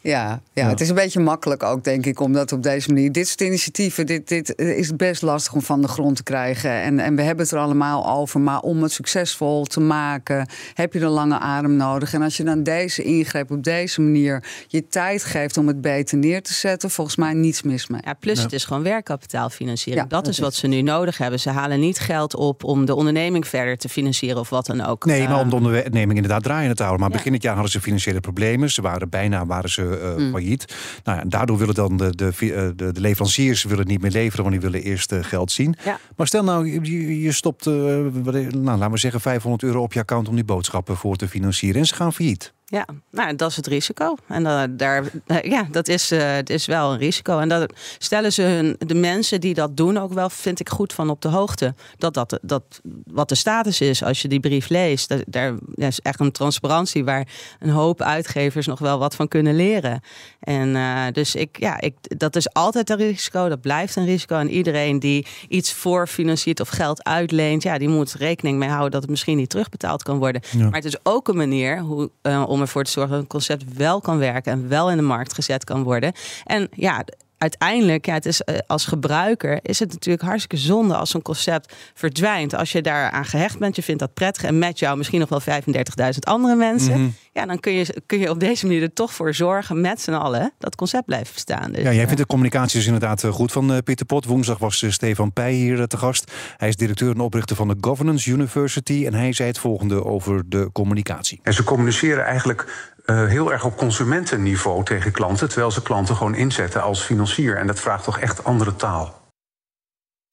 Ja, 0.00 0.28
ja, 0.28 0.40
Ja. 0.52 0.68
het 0.68 0.80
is 0.80 0.88
een 0.88 0.94
beetje 0.94 1.20
makkelijk 1.20 1.62
ook, 1.62 1.84
denk 1.84 2.06
ik, 2.06 2.20
om 2.20 2.32
dat 2.32 2.52
op 2.52 2.62
deze 2.62 2.92
manier. 2.92 3.12
Dit 3.12 3.28
soort 3.28 3.40
initiatieven, 3.40 4.06
dit, 4.06 4.28
dit 4.28 4.58
is 4.58 4.96
best 4.96 5.22
lastig 5.22 5.52
om 5.52 5.62
van 5.62 5.80
de 5.80 5.88
grond 5.88 6.16
te 6.16 6.22
krijgen. 6.22 6.70
En, 6.70 6.98
en 6.98 7.16
we 7.16 7.22
hebben 7.22 7.44
het 7.44 7.54
er 7.54 7.60
allemaal 7.60 8.08
over. 8.08 8.40
Maar 8.40 8.60
om 8.60 8.82
het 8.82 8.92
succesvol 8.92 9.64
te 9.64 9.80
maken, 9.80 10.48
heb 10.74 10.92
je 10.92 11.00
een 11.00 11.08
lange 11.08 11.38
adem 11.38 11.76
nodig. 11.76 12.14
En 12.14 12.22
als 12.22 12.36
je 12.36 12.44
dan 12.44 12.62
deze 12.62 13.02
ingreep 13.02 13.50
op 13.50 13.62
deze 13.62 14.00
manier 14.00 14.44
je 14.66 14.88
tijd 14.88 15.24
geeft 15.24 15.56
om 15.56 15.66
het 15.66 15.80
beter 15.80 16.18
neer 16.18 16.42
te 16.42 16.54
zetten, 16.54 16.90
volgens 16.90 17.16
mij 17.16 17.32
niets 17.32 17.62
mis 17.62 17.86
mee. 17.86 18.00
Ja, 18.04 18.12
plus 18.14 18.36
Ja. 18.36 18.42
het 18.42 18.52
is 18.52 18.64
gewoon 18.64 18.82
werkkapitaalfinanciering. 18.82 20.02
Ja, 20.04 20.08
dat 20.08 20.24
dat 20.24 20.32
is 20.32 20.38
wat 20.40 20.54
ze 20.54 20.66
nu 20.66 20.82
nodig 20.82 21.18
hebben. 21.18 21.40
Ze 21.40 21.50
halen 21.50 21.80
niet 21.80 21.98
geld 21.98 22.34
op 22.36 22.64
om 22.64 22.84
de 22.84 22.94
onderneming 22.94 23.46
verder 23.48 23.76
te 23.78 23.88
financieren 23.88 24.38
of 24.40 24.48
wat 24.48 24.66
dan 24.66 24.80
ook. 24.80 25.04
Nee, 25.04 25.22
maar 25.28 25.32
Eh, 25.36 25.40
om 25.40 25.48
de 25.50 25.56
onderneming 25.56 26.14
inderdaad 26.14 26.42
draaiende 26.42 26.74
te 26.74 26.82
houden. 26.82 27.00
Maar 27.08 27.10
Ja. 27.16 27.22
Begin 27.28 27.32
dit 27.32 27.42
jaar 27.42 27.54
hadden 27.54 27.72
ze 27.72 27.80
financiële 27.80 28.20
problemen. 28.20 28.70
Ze 28.70 28.82
waren 28.82 29.08
bijna 29.08 29.46
waren 29.46 29.70
ze, 29.70 29.98
eh, 29.98 30.14
Hmm. 30.14 30.30
failliet. 30.30 30.74
Nou 31.04 31.18
ja, 31.18 31.24
daardoor 31.26 31.58
willen 31.58 31.74
dan 31.74 31.96
de, 31.96 32.16
de, 32.16 32.32
de, 32.76 32.92
de 32.92 33.00
leveranciers 33.00 33.64
willen 33.64 33.86
niet 33.86 34.00
meer 34.00 34.10
leveren, 34.10 34.44
want 34.44 34.60
die 34.60 34.70
willen 34.70 34.86
eerst 34.86 35.12
eh, 35.12 35.18
geld 35.22 35.52
zien. 35.52 35.74
Ja. 35.84 35.98
Maar 36.16 36.26
stel 36.26 36.44
nou, 36.44 36.82
je, 36.82 37.20
je 37.20 37.32
stopt, 37.32 37.66
eh, 37.66 37.72
nou, 37.72 38.62
laten 38.62 38.90
we 38.90 38.98
zeggen, 38.98 39.20
500 39.20 39.62
euro 39.62 39.82
op 39.82 39.92
je 39.92 40.00
account 40.00 40.28
om 40.28 40.34
die 40.34 40.44
boodschappen 40.44 40.96
voor 40.96 41.16
te 41.16 41.28
financieren. 41.28 41.80
En 41.80 41.86
ze 41.86 41.94
gaan 41.94 42.12
failliet. 42.12 42.52
Ja, 42.70 42.86
nou, 43.10 43.36
dat 43.36 43.50
is 43.50 43.56
het 43.56 43.66
risico. 43.66 44.14
En 44.26 44.46
eh, 44.46 44.62
daar, 44.70 45.04
eh, 45.26 45.42
ja, 45.42 45.66
dat 45.70 45.88
is, 45.88 46.10
eh, 46.10 46.32
het 46.32 46.50
is 46.50 46.66
wel 46.66 46.92
een 46.92 46.98
risico. 46.98 47.38
En 47.38 47.48
dat 47.48 47.72
stellen 47.98 48.32
ze 48.32 48.42
hun, 48.42 48.76
de 48.78 48.94
mensen 48.94 49.40
die 49.40 49.54
dat 49.54 49.76
doen 49.76 49.98
ook 49.98 50.12
wel, 50.12 50.30
vind 50.30 50.60
ik 50.60 50.68
goed 50.68 50.92
van 50.92 51.10
op 51.10 51.22
de 51.22 51.28
hoogte. 51.28 51.74
Dat, 51.96 52.14
dat, 52.14 52.38
dat 52.42 52.80
wat 53.06 53.28
de 53.28 53.34
status 53.34 53.80
is 53.80 54.02
als 54.02 54.22
je 54.22 54.28
die 54.28 54.40
brief 54.40 54.68
leest. 54.68 55.08
Dat, 55.08 55.22
daar 55.26 55.54
is 55.74 56.00
echt 56.00 56.20
een 56.20 56.32
transparantie 56.32 57.04
waar 57.04 57.28
een 57.58 57.70
hoop 57.70 58.02
uitgevers 58.02 58.66
nog 58.66 58.78
wel 58.78 58.98
wat 58.98 59.14
van 59.14 59.28
kunnen 59.28 59.56
leren. 59.56 60.00
En 60.40 60.76
dus 61.12 61.34
ik, 61.34 61.58
ja, 61.58 61.80
ik, 61.80 61.94
dat 62.00 62.36
is 62.36 62.52
altijd 62.52 62.90
een 62.90 62.96
risico. 62.96 63.48
Dat 63.48 63.60
blijft 63.60 63.96
een 63.96 64.04
risico. 64.04 64.36
En 64.36 64.50
iedereen 64.50 64.98
die 64.98 65.26
iets 65.48 65.72
voorfinanciert 65.72 66.60
of 66.60 66.68
geld 66.68 67.04
uitleent, 67.04 67.62
ja, 67.62 67.78
die 67.78 67.88
moet 67.88 68.12
rekening 68.12 68.58
mee 68.58 68.68
houden 68.68 68.90
dat 68.90 69.00
het 69.02 69.10
misschien 69.10 69.36
niet 69.36 69.50
terugbetaald 69.50 70.02
kan 70.02 70.18
worden. 70.18 70.42
Ja. 70.50 70.64
Maar 70.64 70.74
het 70.74 70.84
is 70.84 70.98
ook 71.02 71.28
een 71.28 71.36
manier 71.36 71.80
hoe, 71.80 72.10
eh, 72.22 72.44
om 72.58 72.64
ervoor 72.64 72.84
te 72.84 72.90
zorgen 72.90 73.12
dat 73.12 73.20
een 73.20 73.28
concept 73.28 73.64
wel 73.76 74.00
kan 74.00 74.18
werken 74.18 74.52
en 74.52 74.68
wel 74.68 74.90
in 74.90 74.96
de 74.96 75.02
markt 75.02 75.34
gezet 75.34 75.64
kan 75.64 75.82
worden. 75.82 76.12
En 76.44 76.68
ja, 76.72 77.04
uiteindelijk, 77.38 78.06
ja, 78.06 78.14
het 78.14 78.26
is, 78.26 78.40
eh, 78.40 78.58
als 78.66 78.84
gebruiker 78.84 79.58
is 79.62 79.78
het 79.78 79.92
natuurlijk 79.92 80.24
hartstikke 80.24 80.56
zonde 80.56 80.94
als 80.94 81.10
zo'n 81.10 81.22
concept 81.22 81.74
verdwijnt. 81.94 82.54
Als 82.54 82.72
je 82.72 82.82
daar 82.82 83.10
aan 83.10 83.24
gehecht 83.24 83.58
bent, 83.58 83.76
je 83.76 83.82
vindt 83.82 84.00
dat 84.00 84.14
prettig 84.14 84.42
en 84.42 84.58
met 84.58 84.78
jou 84.78 84.96
misschien 84.96 85.20
nog 85.20 85.28
wel 85.28 85.40
35.000 85.40 86.26
andere 86.26 86.54
mensen. 86.54 87.00
Mhm. 87.00 87.08
Ja, 87.32 87.46
dan 87.46 87.60
kun 87.60 87.72
je, 87.72 88.02
kun 88.06 88.18
je 88.18 88.30
op 88.30 88.40
deze 88.40 88.66
manier 88.66 88.82
er 88.82 88.92
toch 88.92 89.12
voor 89.12 89.34
zorgen 89.34 89.80
met 89.80 90.00
z'n 90.00 90.12
allen 90.12 90.40
dat 90.40 90.52
het 90.58 90.74
concept 90.74 91.04
blijft 91.04 91.32
bestaan. 91.32 91.72
Dus, 91.72 91.82
Ja, 91.82 91.92
jij 91.92 92.04
vindt 92.04 92.20
de 92.20 92.26
communicatie 92.26 92.76
dus 92.76 92.86
inderdaad 92.86 93.24
eh, 93.24 93.30
goed 93.30 93.52
van 93.52 93.72
eh, 93.72 93.78
Pieter 93.84 94.06
Pot. 94.06 94.24
Woensdag 94.24 94.58
was 94.58 94.84
Stefan 94.88 95.32
Peij 95.32 95.52
hier 95.52 95.86
te 95.86 95.96
gast. 95.96 96.32
Hij 96.56 96.68
is 96.68 96.76
directeur 96.76 97.10
en 97.10 97.20
oprichter 97.20 97.56
van 97.56 97.68
de 97.68 97.76
Governance 97.80 98.30
University. 98.30 99.06
En 99.06 99.14
hij 99.14 99.32
zei 99.32 99.48
het 99.48 99.58
volgende 99.58 100.04
over 100.04 100.48
de 100.48 100.70
communicatie. 100.72 101.40
En 101.42 101.52
ze 101.52 101.64
communiceren 101.64 102.24
eigenlijk 102.24 102.96
eh, 103.08 103.26
heel 103.26 103.52
erg 103.52 103.64
op 103.64 103.76
consumentenniveau 103.76 104.84
tegen 104.84 105.12
klanten, 105.12 105.48
terwijl 105.48 105.70
ze 105.70 105.82
klanten 105.82 106.16
gewoon 106.16 106.34
inzetten 106.34 106.82
als 106.82 107.02
financier. 107.02 107.56
En 107.56 107.66
dat 107.66 107.80
vraagt 107.80 108.04
toch 108.04 108.18
echt 108.18 108.44
andere 108.44 108.76
taal. 108.76 109.16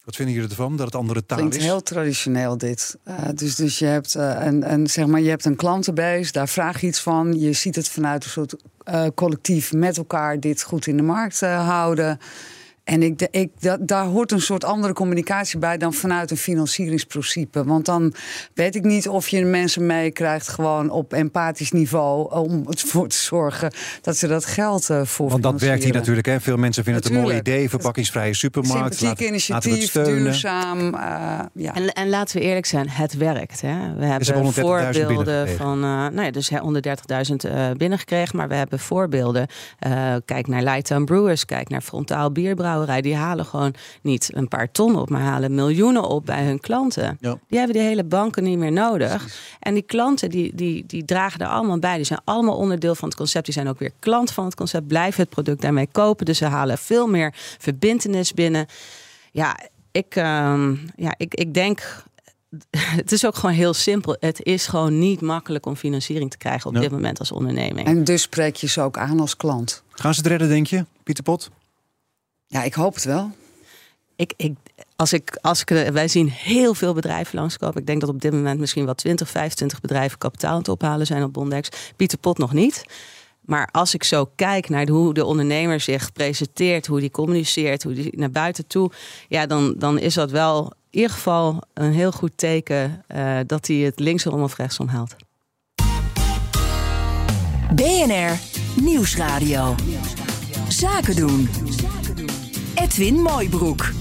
Wat 0.04 0.16
vinden 0.16 0.36
jullie 0.36 0.50
ervan, 0.50 0.76
dat 0.76 0.86
het 0.86 0.96
andere 0.96 1.26
taal 1.26 1.38
Klinkt 1.38 1.56
is? 1.56 1.64
heel 1.64 1.82
traditioneel 1.82 2.58
dit. 2.58 2.98
Eh, 3.04 3.16
dus, 3.36 3.56
dus 3.56 3.80
je 3.80 3.86
hebt 3.86 4.16
eh, 4.16 4.36
een, 4.40 4.72
een, 4.72 4.88
zeg 4.88 5.06
maar, 5.06 5.22
je 5.22 5.30
hebt 5.30 5.46
een 5.46 5.56
klantenbase, 5.56 6.32
daar 6.32 6.48
vraag 6.48 6.82
je 6.82 6.88
iets 6.88 7.02
van. 7.02 7.40
Je 7.40 7.54
ziet 7.54 7.76
het 7.76 7.90
vanuit 7.90 8.24
een 8.24 8.30
soort 8.30 8.56
eh, 8.86 9.06
collectief 9.16 9.74
met 9.74 9.98
elkaar 9.98 10.40
dit 10.40 10.64
goed 10.64 10.88
in 10.88 10.98
de 10.98 11.04
markt 11.04 11.42
eh, 11.42 11.68
houden. 11.68 12.20
En 12.86 13.04
ik, 13.04 13.28
ik, 13.32 13.50
dat, 13.60 13.88
daar 13.88 14.06
hoort 14.06 14.32
een 14.32 14.42
soort 14.42 14.64
andere 14.64 14.94
communicatie 14.94 15.60
bij 15.60 15.78
dan 15.78 15.94
vanuit 15.94 16.32
een 16.32 16.38
financieringsprincipe. 16.38 17.64
Want 17.64 17.86
dan 17.86 18.14
weet 18.54 18.76
ik 18.76 18.84
niet 18.84 19.08
of 19.08 19.28
je 19.28 19.46
mensen 19.46 19.86
meekrijgt 19.86 20.48
gewoon 20.48 20.90
op 20.90 21.14
empathisch 21.14 21.72
niveau 21.72 22.34
om 22.34 22.66
ervoor 22.70 23.08
te 23.08 23.18
zorgen 23.18 23.74
dat 24.02 24.18
ze 24.18 24.28
dat 24.28 24.46
geld 24.46 24.90
uh, 24.90 25.06
voor 25.06 25.30
Want 25.30 25.44
dat 25.44 25.62
werkt 25.62 25.84
hier 25.84 25.94
natuurlijk. 25.94 26.28
Hè? 26.28 26.40
Veel 26.40 26.58
mensen 26.58 26.84
vinden 26.84 27.04
het 27.04 27.12
een 27.12 27.22
mooi 27.22 27.38
idee, 27.38 27.70
verpakkingsvrije 27.70 28.34
supermarkt. 28.34 28.96
Sympathiek 28.96 29.28
initiatief, 29.28 29.92
duurzaam. 29.92 30.80
Uh, 30.80 31.40
ja. 31.54 31.74
en, 31.74 31.94
en 31.94 32.10
laten 32.10 32.38
we 32.38 32.44
eerlijk 32.44 32.66
zijn, 32.66 32.90
het 32.90 33.18
werkt. 33.18 33.62
Hè? 33.62 33.96
We 33.96 34.06
hebben 34.06 34.54
voorbeelden 34.54 35.50
van, 35.50 35.78
uh, 35.78 35.84
nou 35.84 36.22
ja, 36.22 36.32
dus 36.32 36.52
130.000 36.52 37.78
binnengekregen, 37.78 38.38
maar 38.38 38.48
we 38.48 38.56
hebben 38.56 38.80
voorbeelden. 38.80 39.48
kijk 40.26 40.48
naar 40.48 40.64
Light 40.64 41.06
Brewers, 41.06 41.46
kijk 41.46 41.70
naar 41.70 41.82
Frontaal 41.82 42.32
Die 43.02 43.16
halen 43.16 43.46
gewoon 43.46 43.74
niet 44.02 44.30
een 44.34 44.48
paar 44.48 44.72
ton 44.72 44.96
op, 44.96 45.10
maar 45.10 45.22
halen 45.22 45.56
miljoenen 45.56 46.04
op 46.04 46.26
bij 46.26 46.46
hun 46.46 46.60
klanten. 46.60 47.18
Die 47.20 47.58
hebben 47.58 47.76
die 47.76 47.86
hele 47.86 48.04
banken 48.04 48.44
niet 48.44 48.58
meer 48.58 48.72
nodig. 48.72 49.28
En 49.60 49.74
die 49.74 49.84
klanten 49.84 50.30
die, 50.30 50.56
die, 50.56 50.84
die 50.88 51.06
dragen 51.06 51.40
er 51.40 51.48
allemaal 51.48 51.80
bij. 51.80 51.96
Die 51.96 52.06
zijn 52.06 52.22
allemaal 52.24 52.58
onderdeel 52.58 52.96
van 52.96 53.08
het 53.08 53.18
concept. 53.18 53.46
Die 53.46 53.54
zijn 53.54 53.68
ook 53.68 53.80
weer 53.80 53.92
klant 54.00 54.32
van 54.32 54.46
het 54.46 54.56
concept, 54.56 54.88
blijven 54.88 55.22
het 55.22 55.30
product 55.30 55.62
daarmee 55.62 55.88
kopen. 55.92 56.26
Dus 56.26 56.38
ze 56.38 56.46
halen 56.46 56.78
veel 56.78 57.08
meer 57.08 57.34
verbindenis 57.58 58.34
binnen. 58.34 58.66
Ja, 59.32 59.60
ik, 59.92 60.16
uh, 60.16 60.70
ja, 60.96 61.14
ik, 61.18 61.34
ik 61.34 61.54
denk 61.54 62.04
het 63.02 63.12
is 63.12 63.26
ook 63.26 63.36
gewoon 63.36 63.56
heel 63.56 63.74
simpel. 63.74 64.16
Het 64.20 64.44
is 64.44 64.68
gewoon 64.68 65.00
niet 65.00 65.22
makkelijk 65.22 65.66
om 65.66 65.76
financiering 65.76 66.32
te 66.32 66.38
krijgen 66.38 66.70
op 66.70 66.76
dit 66.76 66.92
moment 66.92 67.20
als 67.20 67.32
onderneming. 67.32 67.88
En 67.88 68.04
dus 68.04 68.22
spreek 68.22 68.56
je 68.56 68.68
ze 68.68 68.82
ook 68.82 68.98
aan 68.98 69.20
als 69.20 69.38
klant. 69.38 69.84
Gaan 69.90 70.14
ze 70.14 70.20
het 70.20 70.30
redden, 70.30 70.48
denk 70.48 70.68
je, 70.68 70.86
Pieter 71.04 71.24
Pot? 71.24 71.50
Ja, 72.56 72.64
ik 72.64 72.74
hoop 72.74 72.94
het 72.94 73.04
wel. 73.04 73.32
Ik, 74.16 74.34
ik, 74.38 74.56
als 74.96 75.14
ik, 75.14 75.38
als 75.42 75.62
ik, 75.62 75.70
wij 75.92 76.08
zien 76.08 76.30
heel 76.30 76.74
veel 76.74 76.94
bedrijven 76.94 77.40
langskomen. 77.40 77.78
Ik 77.78 77.88
denk 77.88 78.02
dat 78.02 78.10
op 78.10 78.22
dit 78.22 78.32
moment 78.32 78.60
misschien 78.60 78.86
wel 78.86 78.94
20, 78.94 79.30
25 79.30 79.82
bedrijven 79.82 80.18
kapitaal 80.18 80.52
aan 80.52 80.58
het 80.58 80.68
ophalen 80.68 81.06
zijn 81.06 81.24
op 81.24 81.34
Bondex. 81.34 81.70
Pieter 81.96 82.18
Pot 82.18 82.38
nog 82.38 82.54
niet. 82.54 82.86
Maar 83.42 83.70
als 83.72 83.94
ik 83.94 84.04
zo 84.04 84.32
kijk 84.36 84.70
naar 84.70 84.88
hoe 84.88 85.14
de 85.14 85.26
ondernemer 85.26 85.80
zich 85.80 86.12
presenteert, 86.12 86.88
hoe 86.88 87.00
die 87.00 87.12
communiceert, 87.12 87.84
hoe 87.84 87.94
die 87.94 88.18
naar 88.18 88.32
buiten 88.32 88.68
toe, 88.68 88.92
ja, 89.28 89.46
dan, 89.46 89.76
dan 89.78 90.00
is 90.00 90.14
dat 90.14 90.32
wel 90.32 90.64
in 90.90 91.00
ieder 91.00 91.12
geval 91.12 91.62
een 91.74 91.94
heel 91.94 92.12
goed 92.12 92.32
teken 92.36 93.04
uh, 93.16 93.40
dat 93.46 93.68
hij 93.68 93.76
het 93.76 94.00
linksom 94.00 94.44
of 94.44 94.56
rechtsom 94.56 94.88
haalt. 94.88 95.16
BNR 97.76 98.40
Nieuwsradio. 98.82 99.76
Zaken 100.68 101.16
doen. 101.16 101.50
Edwin 102.96 103.22
Mooibroek. 103.22 103.92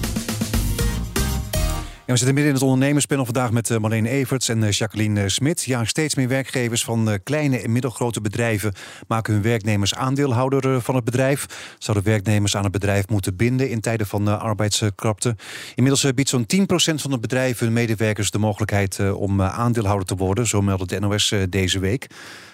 Ja, 2.05 2.13
we 2.13 2.17
zitten 2.17 2.25
midden 2.25 2.45
in 2.45 2.53
het 2.53 2.61
ondernemerspanel 2.61 3.25
vandaag 3.25 3.51
met 3.51 3.69
uh, 3.69 3.77
Marlene 3.77 4.09
Everts 4.09 4.49
en 4.49 4.61
uh, 4.61 4.71
Jacqueline 4.71 5.21
uh, 5.21 5.27
Smit. 5.27 5.63
Ja, 5.63 5.83
steeds 5.83 6.15
meer 6.15 6.27
werkgevers 6.27 6.83
van 6.83 7.19
kleine 7.23 7.59
en 7.61 7.71
middelgrote 7.71 8.21
bedrijven 8.21 8.73
maken 9.07 9.33
hun 9.33 9.41
werknemers 9.41 9.95
aandeelhouder 9.95 10.81
van 10.81 10.95
het 10.95 11.03
bedrijf. 11.03 11.75
Zouden 11.79 12.05
werknemers 12.05 12.55
aan 12.55 12.63
het 12.63 12.71
bedrijf 12.71 13.07
moeten 13.07 13.35
binden 13.35 13.69
in 13.69 13.81
tijden 13.81 14.07
van 14.07 14.39
arbeidskrapte. 14.39 15.35
Inmiddels 15.75 16.13
biedt 16.13 16.29
zo'n 16.29 16.45
10% 16.55 16.65
van 16.95 17.11
de 17.11 17.19
bedrijven 17.19 17.65
hun 17.65 17.73
medewerkers 17.73 18.31
de 18.31 18.39
mogelijkheid 18.39 19.11
om 19.13 19.41
aandeelhouder 19.41 20.07
te 20.07 20.15
worden. 20.15 20.47
Zo 20.47 20.61
meldde 20.61 20.85
de 20.85 20.99
NOS 20.99 21.33
deze 21.49 21.79
week. 21.79 22.07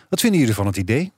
Wat 0.09 0.19
vinden 0.19 0.39
jullie 0.39 0.55
van 0.55 0.65
het 0.65 0.77
idee? 0.77 1.11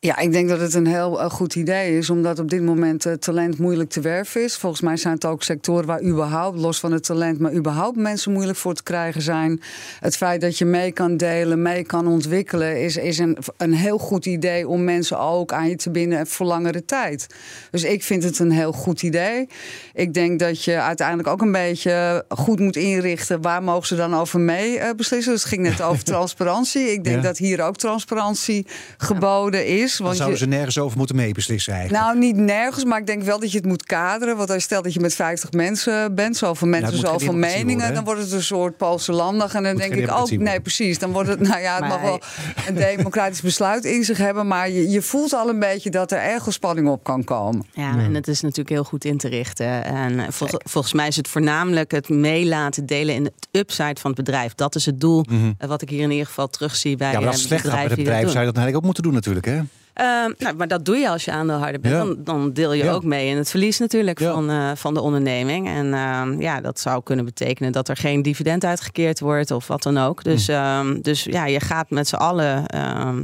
Ja, 0.00 0.18
ik 0.18 0.32
denk 0.32 0.48
dat 0.48 0.60
het 0.60 0.74
een 0.74 0.86
heel 0.86 1.20
uh, 1.20 1.30
goed 1.30 1.54
idee 1.54 1.98
is, 1.98 2.10
omdat 2.10 2.38
op 2.38 2.50
dit 2.50 2.62
moment 2.62 3.06
uh, 3.06 3.12
talent 3.12 3.58
moeilijk 3.58 3.90
te 3.90 4.00
werven 4.00 4.42
is. 4.42 4.56
Volgens 4.56 4.80
mij 4.80 4.96
zijn 4.96 5.14
het 5.14 5.24
ook 5.24 5.42
sectoren 5.42 5.86
waar 5.86 6.02
überhaupt, 6.02 6.58
los 6.58 6.80
van 6.80 6.92
het 6.92 7.04
talent, 7.04 7.38
maar 7.38 7.52
überhaupt 7.52 7.96
mensen 7.96 8.32
moeilijk 8.32 8.58
voor 8.58 8.74
te 8.74 8.82
krijgen 8.82 9.22
zijn. 9.22 9.60
Het 10.00 10.16
feit 10.16 10.40
dat 10.40 10.58
je 10.58 10.64
mee 10.64 10.92
kan 10.92 11.16
delen, 11.16 11.62
mee 11.62 11.84
kan 11.84 12.06
ontwikkelen, 12.06 12.82
is, 12.82 12.96
is 12.96 13.18
een, 13.18 13.38
een 13.56 13.72
heel 13.72 13.98
goed 13.98 14.26
idee 14.26 14.68
om 14.68 14.84
mensen 14.84 15.18
ook 15.18 15.52
aan 15.52 15.68
je 15.68 15.76
te 15.76 15.90
binden 15.90 16.26
voor 16.26 16.46
langere 16.46 16.84
tijd. 16.84 17.26
Dus 17.70 17.84
ik 17.84 18.02
vind 18.02 18.22
het 18.22 18.38
een 18.38 18.52
heel 18.52 18.72
goed 18.72 19.02
idee. 19.02 19.48
Ik 19.94 20.14
denk 20.14 20.38
dat 20.38 20.64
je 20.64 20.80
uiteindelijk 20.80 21.28
ook 21.28 21.42
een 21.42 21.52
beetje 21.52 22.24
goed 22.28 22.60
moet 22.60 22.76
inrichten 22.76 23.42
waar 23.42 23.62
mogen 23.62 23.86
ze 23.86 23.96
dan 23.96 24.14
over 24.14 24.40
mee 24.40 24.76
uh, 24.76 24.90
beslissen. 24.96 25.32
Dus 25.32 25.42
het 25.42 25.52
ging 25.52 25.62
net 25.62 25.82
over 25.82 26.04
transparantie. 26.14 26.92
Ik 26.92 27.04
denk 27.04 27.22
dat 27.22 27.38
hier 27.38 27.62
ook 27.62 27.76
transparantie 27.76 28.66
geboden 28.98 29.66
is. 29.66 29.86
Dan 29.96 30.14
zouden 30.14 30.38
ze 30.38 30.46
nergens 30.46 30.78
over 30.78 30.98
moeten 30.98 31.16
meebeslissen 31.16 31.72
eigenlijk. 31.72 32.04
Nou, 32.04 32.18
niet 32.18 32.36
nergens, 32.36 32.84
maar 32.84 32.98
ik 32.98 33.06
denk 33.06 33.22
wel 33.22 33.40
dat 33.40 33.52
je 33.52 33.56
het 33.56 33.66
moet 33.66 33.84
kaderen. 33.84 34.36
Want 34.36 34.48
als 34.48 34.58
je 34.58 34.64
stelt 34.64 34.84
dat 34.84 34.92
je 34.92 35.00
met 35.00 35.14
50 35.14 35.52
mensen 35.52 36.14
bent, 36.14 36.36
zoveel 36.36 36.68
mensen, 36.68 36.98
zoveel 36.98 37.32
meningen, 37.32 37.94
dan 37.94 38.04
wordt 38.04 38.20
het 38.20 38.32
een 38.32 38.42
soort 38.42 38.76
Poolse 38.76 39.12
landig. 39.12 39.54
En 39.54 39.62
dan 39.62 39.76
denk 39.76 39.94
ik 39.94 40.10
ook, 40.10 40.30
nee, 40.30 40.60
precies. 40.60 40.98
Dan 40.98 41.12
wordt 41.12 41.28
het, 41.28 41.40
nou 41.40 41.60
ja, 41.60 41.76
het 41.76 41.88
mag 41.88 42.00
wel 42.00 42.20
een 42.66 42.74
democratisch 42.74 43.40
besluit 43.40 43.84
in 43.84 44.04
zich 44.04 44.18
hebben. 44.18 44.46
Maar 44.46 44.70
je, 44.70 44.88
je 44.88 45.02
voelt 45.02 45.32
al 45.32 45.48
een 45.48 45.58
beetje 45.58 45.90
dat 45.90 46.12
er 46.12 46.18
ergens 46.18 46.54
spanning 46.54 46.88
op 46.88 47.04
kan 47.04 47.24
komen. 47.24 47.66
Ja, 47.72 47.98
en 47.98 48.14
het 48.14 48.28
is 48.28 48.40
natuurlijk 48.40 48.68
heel 48.68 48.84
goed 48.84 49.04
in 49.04 49.18
te 49.18 49.28
richten. 49.28 49.84
En 49.84 50.26
volgens 50.64 50.92
mij 50.92 51.08
is 51.08 51.16
het 51.16 51.28
voornamelijk 51.28 51.90
het 51.90 52.08
meelaten 52.08 52.86
delen 52.86 53.14
in 53.14 53.24
het 53.24 53.48
upside 53.50 54.00
van 54.00 54.10
het 54.10 54.24
bedrijf. 54.24 54.54
Dat 54.54 54.74
is 54.74 54.86
het 54.86 55.00
doel 55.00 55.24
mm 55.28 55.56
wat 55.68 55.82
ik 55.82 55.88
hier 55.88 56.02
in 56.02 56.10
ieder 56.10 56.26
geval 56.26 56.48
terugzie 56.48 56.96
bij 56.96 57.12
ja, 57.12 57.18
maar 57.18 57.28
als 57.28 57.36
het 57.36 57.46
slecht 57.46 57.68
gaat 57.68 57.80
met 57.80 57.90
het 57.90 57.98
bedrijf, 57.98 58.30
zou 58.30 58.38
je 58.38 58.52
dat 58.52 58.56
eigenlijk 58.56 58.76
ook 58.76 58.84
moeten 58.84 59.02
doen 59.02 59.12
natuurlijk, 59.12 59.46
hè? 59.46 59.60
Ehm, 59.98 60.32
nou, 60.38 60.56
maar 60.56 60.68
dat 60.68 60.84
doe 60.84 60.96
je 60.96 61.08
als 61.08 61.24
je 61.24 61.30
aandeelhouder 61.30 61.80
bent. 61.80 61.94
Dan, 61.94 62.16
dan, 62.24 62.52
deel 62.52 62.72
je 62.72 62.90
ook 62.90 63.04
mee 63.04 63.28
in 63.28 63.36
het 63.36 63.50
verlies 63.50 63.78
natuurlijk 63.78 64.20
van, 64.20 64.50
uh, 64.50 64.70
van 64.74 64.94
de 64.94 65.00
onderneming. 65.00 65.68
En 65.68 65.86
uh, 65.86 66.40
ja, 66.40 66.60
dat 66.60 66.80
zou 66.80 67.02
kunnen 67.02 67.24
betekenen 67.24 67.72
dat 67.72 67.88
er 67.88 67.96
geen 67.96 68.22
dividend 68.22 68.64
uitgekeerd 68.64 69.20
wordt 69.20 69.50
of 69.50 69.66
wat 69.66 69.82
dan 69.82 69.98
ook. 69.98 70.24
Dus, 70.24 70.48
uh, 70.48 70.90
dus 71.00 71.24
ja, 71.24 71.46
je 71.46 71.60
gaat 71.60 71.90
met 71.90 72.08
z'n 72.08 72.14
allen, 72.14 72.64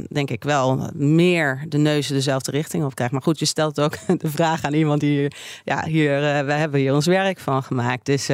denk 0.07 0.29
ik 0.29 0.43
wel, 0.43 0.89
meer 0.93 1.65
de 1.67 1.77
neuzen 1.77 2.13
dezelfde 2.13 2.51
richting 2.51 2.83
op 2.83 2.95
krijgen. 2.95 3.15
Maar 3.15 3.25
goed, 3.25 3.39
je 3.39 3.45
stelt 3.45 3.79
ook 3.79 3.97
de 4.21 4.31
vraag 4.31 4.63
aan 4.63 4.73
iemand 4.73 4.99
die 4.99 5.19
hier, 5.19 5.35
ja, 5.63 5.85
hier, 5.85 6.19
we 6.45 6.53
hebben 6.53 6.79
hier 6.79 6.93
ons 6.93 7.05
werk 7.05 7.39
van 7.39 7.63
gemaakt. 7.63 8.05
Dus 8.05 8.29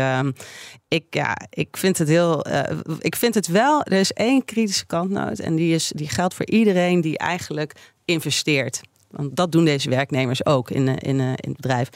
ik, 0.91 1.05
ja, 1.09 1.37
ik 1.49 1.77
vind 1.77 1.97
het 1.97 2.07
heel. 2.07 2.47
Uh, 2.47 2.61
ik 2.99 3.15
vind 3.15 3.35
het 3.35 3.47
wel. 3.47 3.83
Er 3.83 3.99
is 3.99 4.11
één 4.11 4.45
kritische 4.45 4.85
kantnoot. 4.85 5.39
En 5.39 5.55
die, 5.55 5.73
is, 5.73 5.91
die 5.95 6.09
geldt 6.09 6.33
voor 6.33 6.45
iedereen 6.45 7.01
die 7.01 7.17
eigenlijk 7.17 7.73
investeert. 8.11 8.81
Want 9.09 9.35
dat 9.35 9.51
doen 9.51 9.65
deze 9.65 9.89
werknemers 9.89 10.45
ook 10.45 10.69
in, 10.69 10.87
in, 10.87 11.19
in 11.19 11.19
het 11.19 11.55
bedrijf. 11.55 11.89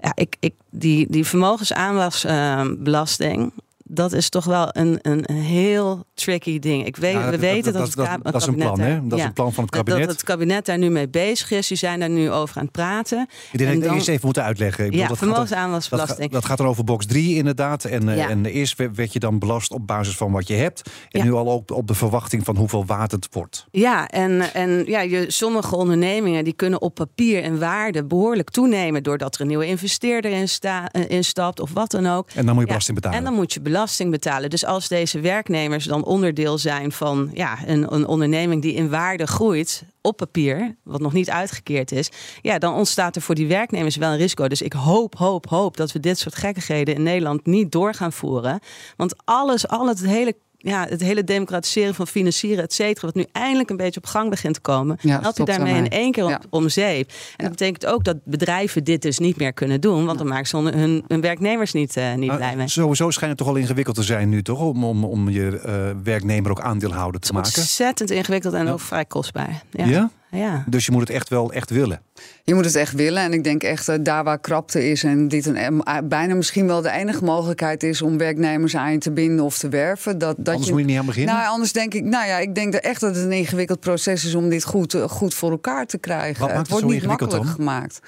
Ja, 0.00 0.12
ik, 0.14 0.36
ik, 0.40 0.54
die, 0.70 1.06
die 1.10 1.24
vermogensaanwasbelasting 1.24 3.52
dat 3.86 4.12
is 4.12 4.28
toch 4.28 4.44
wel 4.44 4.68
een, 4.72 4.98
een, 5.02 5.30
heel 5.30 6.04
tricky 6.14 6.58
ding. 6.58 6.86
Ik 6.86 6.96
weet, 6.96 7.30
we 7.30 7.38
weten 7.38 7.72
dat, 7.72 7.92
dat, 7.94 8.08
het, 8.08 8.24
dat, 8.24 8.34
is 8.34 8.46
een 8.46 8.54
plan, 8.54 8.80
hè? 8.80 9.06
Dat 9.06 9.18
is 9.18 9.24
een 9.24 9.32
plan 9.32 9.52
van 9.52 9.64
het 9.64 9.72
kabinet. 9.72 10.00
Dat, 10.00 10.10
het 10.10 10.22
kabinet 10.24 10.66
daar 10.66 10.78
nu 10.78 10.90
mee 10.90 11.08
bezig 11.08 11.50
is. 11.50 11.66
Die 11.68 11.76
zijn 11.76 12.00
daar 12.00 12.10
nu 12.10 12.30
over 12.30 12.56
aan 12.56 12.62
het 12.62 12.72
praten. 12.72 13.28
Ik 13.52 13.58
denk 13.58 13.74
dat 13.74 13.90
ik 13.90 13.96
eerst 13.96 14.08
even 14.08 14.24
moeten 14.24 14.42
uitleggen. 14.42 14.84
Ik 14.84 14.90
bedoel, 14.90 15.06
ja, 15.08 15.14
vermogensaanwasbelasting. 15.14 16.30
Dat, 16.30 16.44
gaat 16.44 16.60
er 16.60 16.66
over 16.66 16.84
box 16.84 17.06
3 17.06 17.34
inderdaad. 17.34 17.84
En, 17.84 18.08
eh, 18.08 18.16
ja. 18.16 18.28
en 18.28 18.46
eerst 18.46 18.76
werd 18.94 19.12
je 19.12 19.18
dan 19.18 19.38
belast 19.38 19.72
op 19.72 19.86
basis 19.86 20.16
van 20.16 20.32
wat 20.32 20.48
je 20.48 20.54
hebt. 20.54 20.90
En 21.10 21.24
nu 21.24 21.32
al 21.32 21.50
ook 21.50 21.70
op 21.70 21.86
de 21.86 21.94
verwachting 21.94 22.44
van 22.44 22.56
hoeveel 22.56 22.84
waard 22.84 23.10
het 23.10 23.28
wordt. 23.30 23.66
Ja, 23.70 24.08
en, 24.08 24.54
en 24.54 24.84
ja, 24.86 25.00
je, 25.00 25.24
sommige 25.30 25.76
ondernemingen 25.76 26.44
die 26.44 26.54
kunnen 26.54 26.80
op 26.80 26.94
papier 26.94 27.42
en 27.42 27.58
waarde 27.58 28.04
behoorlijk 28.04 28.50
toenemen... 28.50 29.02
doordat 29.02 29.34
er 29.34 29.40
een 29.40 29.46
nieuwe 29.46 29.66
investeerder 29.66 30.30
in 30.30 30.48
sta, 30.48 30.88
eh, 30.90 31.08
instapt 31.08 31.60
of 31.60 31.72
wat 31.72 31.90
dan 31.90 32.06
ook. 32.06 32.30
En 32.34 32.46
dan 32.46 32.54
moet 32.54 32.62
je 32.62 32.68
belasting 32.68 32.96
betalen. 32.96 33.18
En 33.18 33.24
dan 33.24 33.34
moet 33.34 33.52
je 33.52 33.60
belasting 33.60 33.72
belasting 33.74 34.10
betalen. 34.10 34.50
Dus 34.50 34.64
als 34.64 34.88
deze 34.88 35.20
werknemers 35.20 35.84
dan 35.84 36.04
onderdeel 36.04 36.58
zijn 36.58 36.92
van 36.92 37.30
ja, 37.32 37.58
een, 37.66 37.94
een 37.94 38.06
onderneming 38.06 38.62
die 38.62 38.74
in 38.74 38.90
waarde 38.90 39.26
groeit 39.26 39.82
op 40.00 40.16
papier, 40.16 40.76
wat 40.82 41.00
nog 41.00 41.12
niet 41.12 41.30
uitgekeerd 41.30 41.92
is, 41.92 42.10
ja, 42.42 42.58
dan 42.58 42.74
ontstaat 42.74 43.16
er 43.16 43.22
voor 43.22 43.34
die 43.34 43.46
werknemers 43.46 43.96
wel 43.96 44.10
een 44.10 44.16
risico. 44.16 44.48
Dus 44.48 44.62
ik 44.62 44.72
hoop, 44.72 45.14
hoop, 45.16 45.46
hoop 45.46 45.76
dat 45.76 45.92
we 45.92 46.00
dit 46.00 46.18
soort 46.18 46.34
gekkigheden 46.34 46.94
in 46.94 47.02
Nederland 47.02 47.46
niet 47.46 47.72
door 47.72 47.94
gaan 47.94 48.12
voeren. 48.12 48.60
Want 48.96 49.14
alles, 49.24 49.68
al 49.68 49.88
het 49.88 50.00
hele 50.06 50.36
ja, 50.64 50.86
het 50.88 51.00
hele 51.00 51.24
democratiseren 51.24 51.94
van 51.94 52.06
financieren, 52.06 52.64
et 52.64 52.72
cetera, 52.72 53.06
wat 53.06 53.14
nu 53.14 53.24
eindelijk 53.32 53.70
een 53.70 53.76
beetje 53.76 54.00
op 54.00 54.06
gang 54.06 54.30
begint 54.30 54.54
te 54.54 54.60
komen, 54.60 54.96
ja, 55.00 55.20
helpt 55.20 55.38
u 55.38 55.44
daarmee 55.44 55.74
in 55.74 55.88
één 55.88 56.12
keer 56.12 56.38
om 56.50 56.68
zeep. 56.68 57.08
En 57.36 57.48
dat 57.48 57.50
betekent 57.50 57.86
ook 57.86 58.04
dat 58.04 58.16
bedrijven 58.24 58.84
dit 58.84 59.02
dus 59.02 59.18
niet 59.18 59.36
meer 59.36 59.52
kunnen 59.52 59.80
doen, 59.80 60.06
want 60.06 60.18
dan 60.18 60.28
maken 60.28 60.46
ze 60.46 60.56
hun, 60.56 61.04
hun 61.08 61.20
werknemers 61.20 61.72
niet, 61.72 61.96
uh, 61.96 62.14
niet 62.14 62.36
blij 62.36 62.56
mee. 62.56 62.68
Sowieso 62.68 63.10
schijnt 63.10 63.38
het 63.38 63.46
toch 63.46 63.54
al 63.54 63.60
ingewikkeld 63.60 63.96
te 63.96 64.02
zijn 64.02 64.28
nu, 64.28 64.42
toch? 64.42 64.60
Om, 64.60 64.84
om, 64.84 65.04
om 65.04 65.28
je 65.30 65.62
uh, 65.66 66.02
werknemer 66.04 66.50
ook 66.50 66.60
aandeelhouder 66.60 67.20
te 67.20 67.32
maken. 67.32 67.52
Ontzettend 67.56 68.10
ingewikkeld 68.10 68.54
en 68.54 68.68
ook 68.68 68.80
vrij 68.80 69.04
kostbaar. 69.04 69.62
ja? 69.70 70.10
Ja. 70.34 70.64
Dus 70.66 70.86
je 70.86 70.92
moet 70.92 71.00
het 71.00 71.10
echt 71.10 71.28
wel 71.28 71.52
echt 71.52 71.70
willen. 71.70 72.00
Je 72.44 72.54
moet 72.54 72.64
het 72.64 72.74
echt 72.74 72.92
willen. 72.92 73.22
En 73.22 73.32
ik 73.32 73.44
denk 73.44 73.62
echt 73.62 73.86
dat 73.86 74.04
daar 74.04 74.24
waar 74.24 74.38
krapte 74.38 74.90
is 74.90 75.04
en 75.04 75.28
dit 75.28 75.46
een, 75.46 75.56
eh, 75.56 75.98
bijna 76.04 76.34
misschien 76.34 76.66
wel 76.66 76.82
de 76.82 76.90
enige 76.90 77.24
mogelijkheid 77.24 77.82
is 77.82 78.02
om 78.02 78.18
werknemers 78.18 78.76
aan 78.76 78.92
je 78.92 78.98
te 78.98 79.10
binden 79.10 79.44
of 79.44 79.58
te 79.58 79.68
werven. 79.68 80.18
Dat, 80.18 80.36
dat 80.38 80.48
anders 80.48 80.66
je, 80.66 80.72
moet 80.72 80.80
je 80.80 80.86
niet 80.86 80.98
aan 80.98 81.06
beginnen. 81.06 81.34
Nou, 81.34 81.48
anders 81.48 81.72
denk 81.72 81.94
ik, 81.94 82.04
nou 82.04 82.26
ja, 82.26 82.38
ik 82.38 82.54
denk 82.54 82.74
echt 82.74 83.00
dat 83.00 83.14
het 83.14 83.24
een 83.24 83.32
ingewikkeld 83.32 83.80
proces 83.80 84.24
is 84.24 84.34
om 84.34 84.48
dit 84.48 84.64
goed, 84.64 84.94
eh, 84.94 85.08
goed 85.08 85.34
voor 85.34 85.50
elkaar 85.50 85.86
te 85.86 85.98
krijgen. 85.98 86.40
Wat 86.40 86.56
het 86.56 86.68
wordt 86.68 86.84
het 86.84 86.92
niet 86.92 87.06
makkelijk 87.06 87.44
dan? 87.44 87.46
gemaakt. 87.46 88.00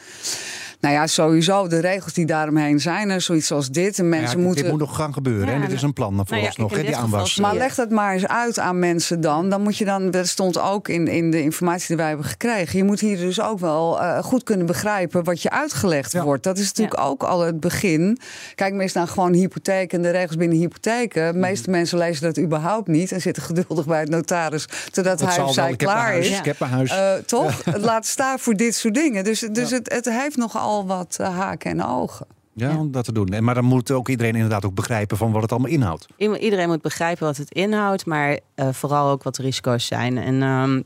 Nou 0.81 0.95
ja, 0.95 1.07
sowieso 1.07 1.69
de 1.69 1.79
regels 1.81 2.13
die 2.13 2.27
daaromheen 2.27 2.81
zijn. 2.81 3.11
Er 3.11 3.21
zoiets 3.21 3.53
als 3.53 3.71
dit. 3.71 3.99
En 3.99 4.09
mensen 4.09 4.29
Ja, 4.31 4.35
dit- 4.37 4.45
moeten. 4.45 4.63
Dit 4.63 4.73
moet 4.73 4.81
nog 4.81 4.97
gaan 4.97 5.13
gebeuren. 5.13 5.47
Ja, 5.47 5.53
en 5.53 5.59
dit 5.59 5.65
nou- 5.67 5.77
is 5.79 5.83
een 5.83 5.93
plan 5.93 6.15
nou 6.15 6.27
ja, 6.29 6.35
vooralsnog, 6.37 6.73
die 6.73 6.97
aanwas. 6.97 7.37
Maar 7.39 7.55
leg 7.55 7.75
dat 7.75 7.91
maar 7.91 8.13
eens 8.13 8.27
uit 8.27 8.59
aan 8.59 8.79
mensen 8.79 9.21
dan. 9.21 9.51
Dan 9.51 9.63
moet 9.63 9.77
je 9.77 9.85
dan, 9.85 10.11
dat 10.11 10.27
stond 10.27 10.59
ook 10.61 10.89
in, 10.89 11.09
in 11.09 11.31
de 11.31 11.43
informatie 11.43 11.87
die 11.87 11.97
wij 11.97 12.09
hebben 12.09 12.27
gekregen. 12.27 12.79
Je 12.79 12.85
moet 12.85 13.01
hier 13.01 13.17
dus 13.17 13.41
ook 13.41 13.59
wel 13.59 14.01
eh, 14.01 14.19
goed 14.23 14.43
kunnen 14.43 14.67
begrijpen 14.67 15.25
wat 15.25 15.43
je 15.43 15.51
uitgelegd 15.51 16.13
Ja. 16.13 16.23
wordt. 16.23 16.43
Dat 16.43 16.59
is 16.59 16.67
natuurlijk 16.67 17.01
ook 17.01 17.23
al 17.23 17.41
het 17.41 17.61
begin. 17.61 18.19
Kijk, 18.55 18.75
meestal 18.75 19.03
naar 19.03 19.11
gewoon 19.11 19.33
hypotheek 19.33 19.93
en 19.93 20.03
de 20.03 20.11
regels 20.11 20.37
binnen 20.37 20.59
hypotheken. 20.59 21.33
De 21.33 21.39
meeste 21.39 21.71
mensen 21.71 21.99
lezen 21.99 22.23
dat 22.23 22.39
überhaupt 22.45 22.89
niet 22.89 23.13
en 23.13 23.21
zitten 23.21 23.43
geduldig 23.43 23.87
bij 23.87 24.01
het 24.01 24.09
notaris 24.09 24.67
totdat 24.91 25.19
Dat 25.19 25.27
hij 25.29 25.37
zal 25.37 25.47
of 25.47 25.55
zij 25.55 25.71
ik 25.71 25.81
heb 25.81 25.89
een 25.89 25.95
klaar 25.95 26.07
huis, 26.07 26.29
is. 26.31 26.39
ik 26.39 26.45
heb 26.45 26.61
een 26.61 26.69
huis. 26.69 26.91
Eh, 26.91 27.13
toch? 27.27 27.65
Het 27.65 27.83
laat 27.83 28.07
staan 28.07 28.39
voor 28.39 28.55
dit 28.55 28.75
soort 28.75 28.95
dingen. 28.95 29.25
Dus, 29.25 29.41
dus 29.53 29.71
het, 29.71 29.93
het 29.93 30.05
heeft 30.11 30.37
nogal 30.37 30.66
wat 30.87 31.17
eh, 31.21 31.37
haken 31.37 31.71
en 31.71 31.85
ogen. 31.85 32.27
ja, 32.53 32.79
om 32.79 32.91
dat 32.91 33.05
te 33.05 33.13
doen. 33.13 33.29
En, 33.29 33.45
maar 33.45 33.55
dan 33.55 33.65
moet 33.65 33.91
ook 33.91 34.09
iedereen 34.09 34.35
inderdaad 34.35 34.65
ook 34.65 34.75
begrijpen 34.75 35.17
van 35.17 35.33
wat 35.33 35.43
het 35.43 35.51
allemaal 35.51 35.71
inhoudt. 35.71 36.07
Iedereen 36.17 36.69
moet 36.69 36.83
begrijpen 36.83 37.27
wat 37.27 37.37
het 37.37 37.51
inhoudt, 37.51 38.07
maar 38.07 38.39
eh, 38.55 38.69
vooral 38.73 39.11
ook 39.11 39.23
wat 39.23 39.35
de 39.35 39.43
risico's 39.43 39.87
zijn. 39.87 40.19
En 40.19 40.43
ehm, 40.43 40.81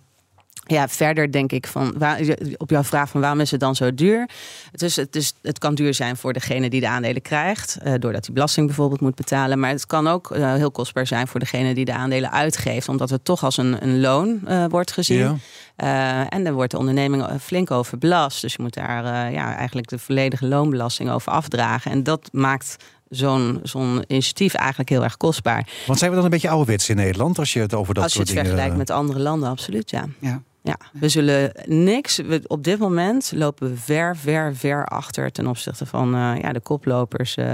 ja, 0.71 0.89
verder 0.89 1.33
denk 1.33 1.53
ik 1.53 1.67
van, 1.67 1.95
waar, 1.99 2.21
op 2.57 2.71
jouw 2.71 2.83
vraag 2.83 3.09
van 3.09 3.21
waarom 3.21 3.41
is 3.41 3.51
het 3.51 3.61
dan 3.61 3.75
zo 3.75 3.95
duur? 3.95 4.29
Het, 4.73 4.83
is, 4.83 4.97
het, 4.97 5.17
is, 5.17 5.33
het 5.43 5.59
kan 5.59 5.75
duur 5.75 5.95
zijn 5.95 6.17
voor 6.17 6.33
degene 6.33 6.71
die 6.71 6.81
de 6.81 6.89
aandelen 6.89 7.23
krijgt, 7.23 7.79
eh, 7.83 7.93
doordat 7.99 8.25
hij 8.25 8.35
belasting 8.35 8.67
bijvoorbeeld 8.67 9.01
moet 9.01 9.15
betalen. 9.15 9.59
Maar 9.59 9.71
het 9.71 9.87
kan 9.87 10.07
ook 10.07 10.31
eh, 10.31 10.55
heel 10.55 10.71
kostbaar 10.71 11.07
zijn 11.07 11.27
voor 11.27 11.41
degene 11.41 11.75
die 11.75 11.85
de 11.85 11.95
aandelen 11.95 12.33
uitgeeft, 12.33 12.89
omdat 12.89 13.11
het 13.11 13.25
toch 13.25 13.45
als 13.45 13.57
een, 13.57 13.83
een 13.83 14.01
loon 14.01 14.41
eh, 14.47 14.65
wordt 14.69 14.93
gezien. 14.93 15.19
Ja. 15.19 15.37
Eh, 15.77 16.35
en 16.35 16.45
dan 16.45 16.53
wordt 16.53 16.71
de 16.71 16.79
onderneming 16.79 17.27
flink 17.41 17.71
over 17.71 17.99
belast. 17.99 18.41
Dus 18.41 18.53
je 18.53 18.63
moet 18.63 18.75
daar 18.75 19.05
eh, 19.05 19.33
ja, 19.33 19.57
eigenlijk 19.57 19.89
de 19.89 19.99
volledige 19.99 20.47
loonbelasting 20.47 21.11
over 21.11 21.33
afdragen. 21.33 21.91
En 21.91 22.03
dat 22.03 22.29
maakt 22.33 22.77
zo'n 23.09 23.61
zo'n 23.63 24.05
initiatief 24.07 24.55
eigenlijk 24.55 24.89
heel 24.89 25.03
erg 25.03 25.17
kostbaar. 25.17 25.69
Want 25.87 25.99
zijn 25.99 26.11
we 26.11 26.17
dan 26.17 26.25
een 26.25 26.31
beetje 26.31 26.49
ouderwets 26.49 26.89
in 26.89 26.97
Nederland 26.97 27.39
als 27.39 27.53
je 27.53 27.61
het 27.61 27.75
over 27.75 27.95
dat 27.95 28.03
Als 28.03 28.13
je 28.13 28.19
soort 28.19 28.29
het 28.29 28.37
dingen... 28.37 28.53
vergelijkt 28.57 28.89
met 28.89 28.97
andere 28.97 29.19
landen, 29.19 29.49
absoluut 29.49 29.91
ja. 29.91 30.05
Ja. 30.19 30.43
Ja, 30.63 30.77
we 30.93 31.09
zullen 31.09 31.53
niks. 31.65 32.17
We, 32.17 32.41
op 32.47 32.65
dit 32.65 32.79
moment 32.79 33.33
lopen 33.35 33.71
we 33.71 33.77
ver, 33.77 34.17
ver, 34.17 34.57
ver 34.57 34.85
achter 34.87 35.33
ten 35.33 35.47
opzichte 35.47 35.87
van 35.87 36.15
eh, 36.15 36.33
ja, 36.41 36.53
de 36.53 36.61
koplopers. 36.61 37.35
eh, 37.37 37.47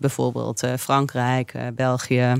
bijvoorbeeld 0.00 0.62
eh, 0.62 0.72
Frankrijk, 0.78 1.54
eh, 1.54 1.62
België, 1.74 2.32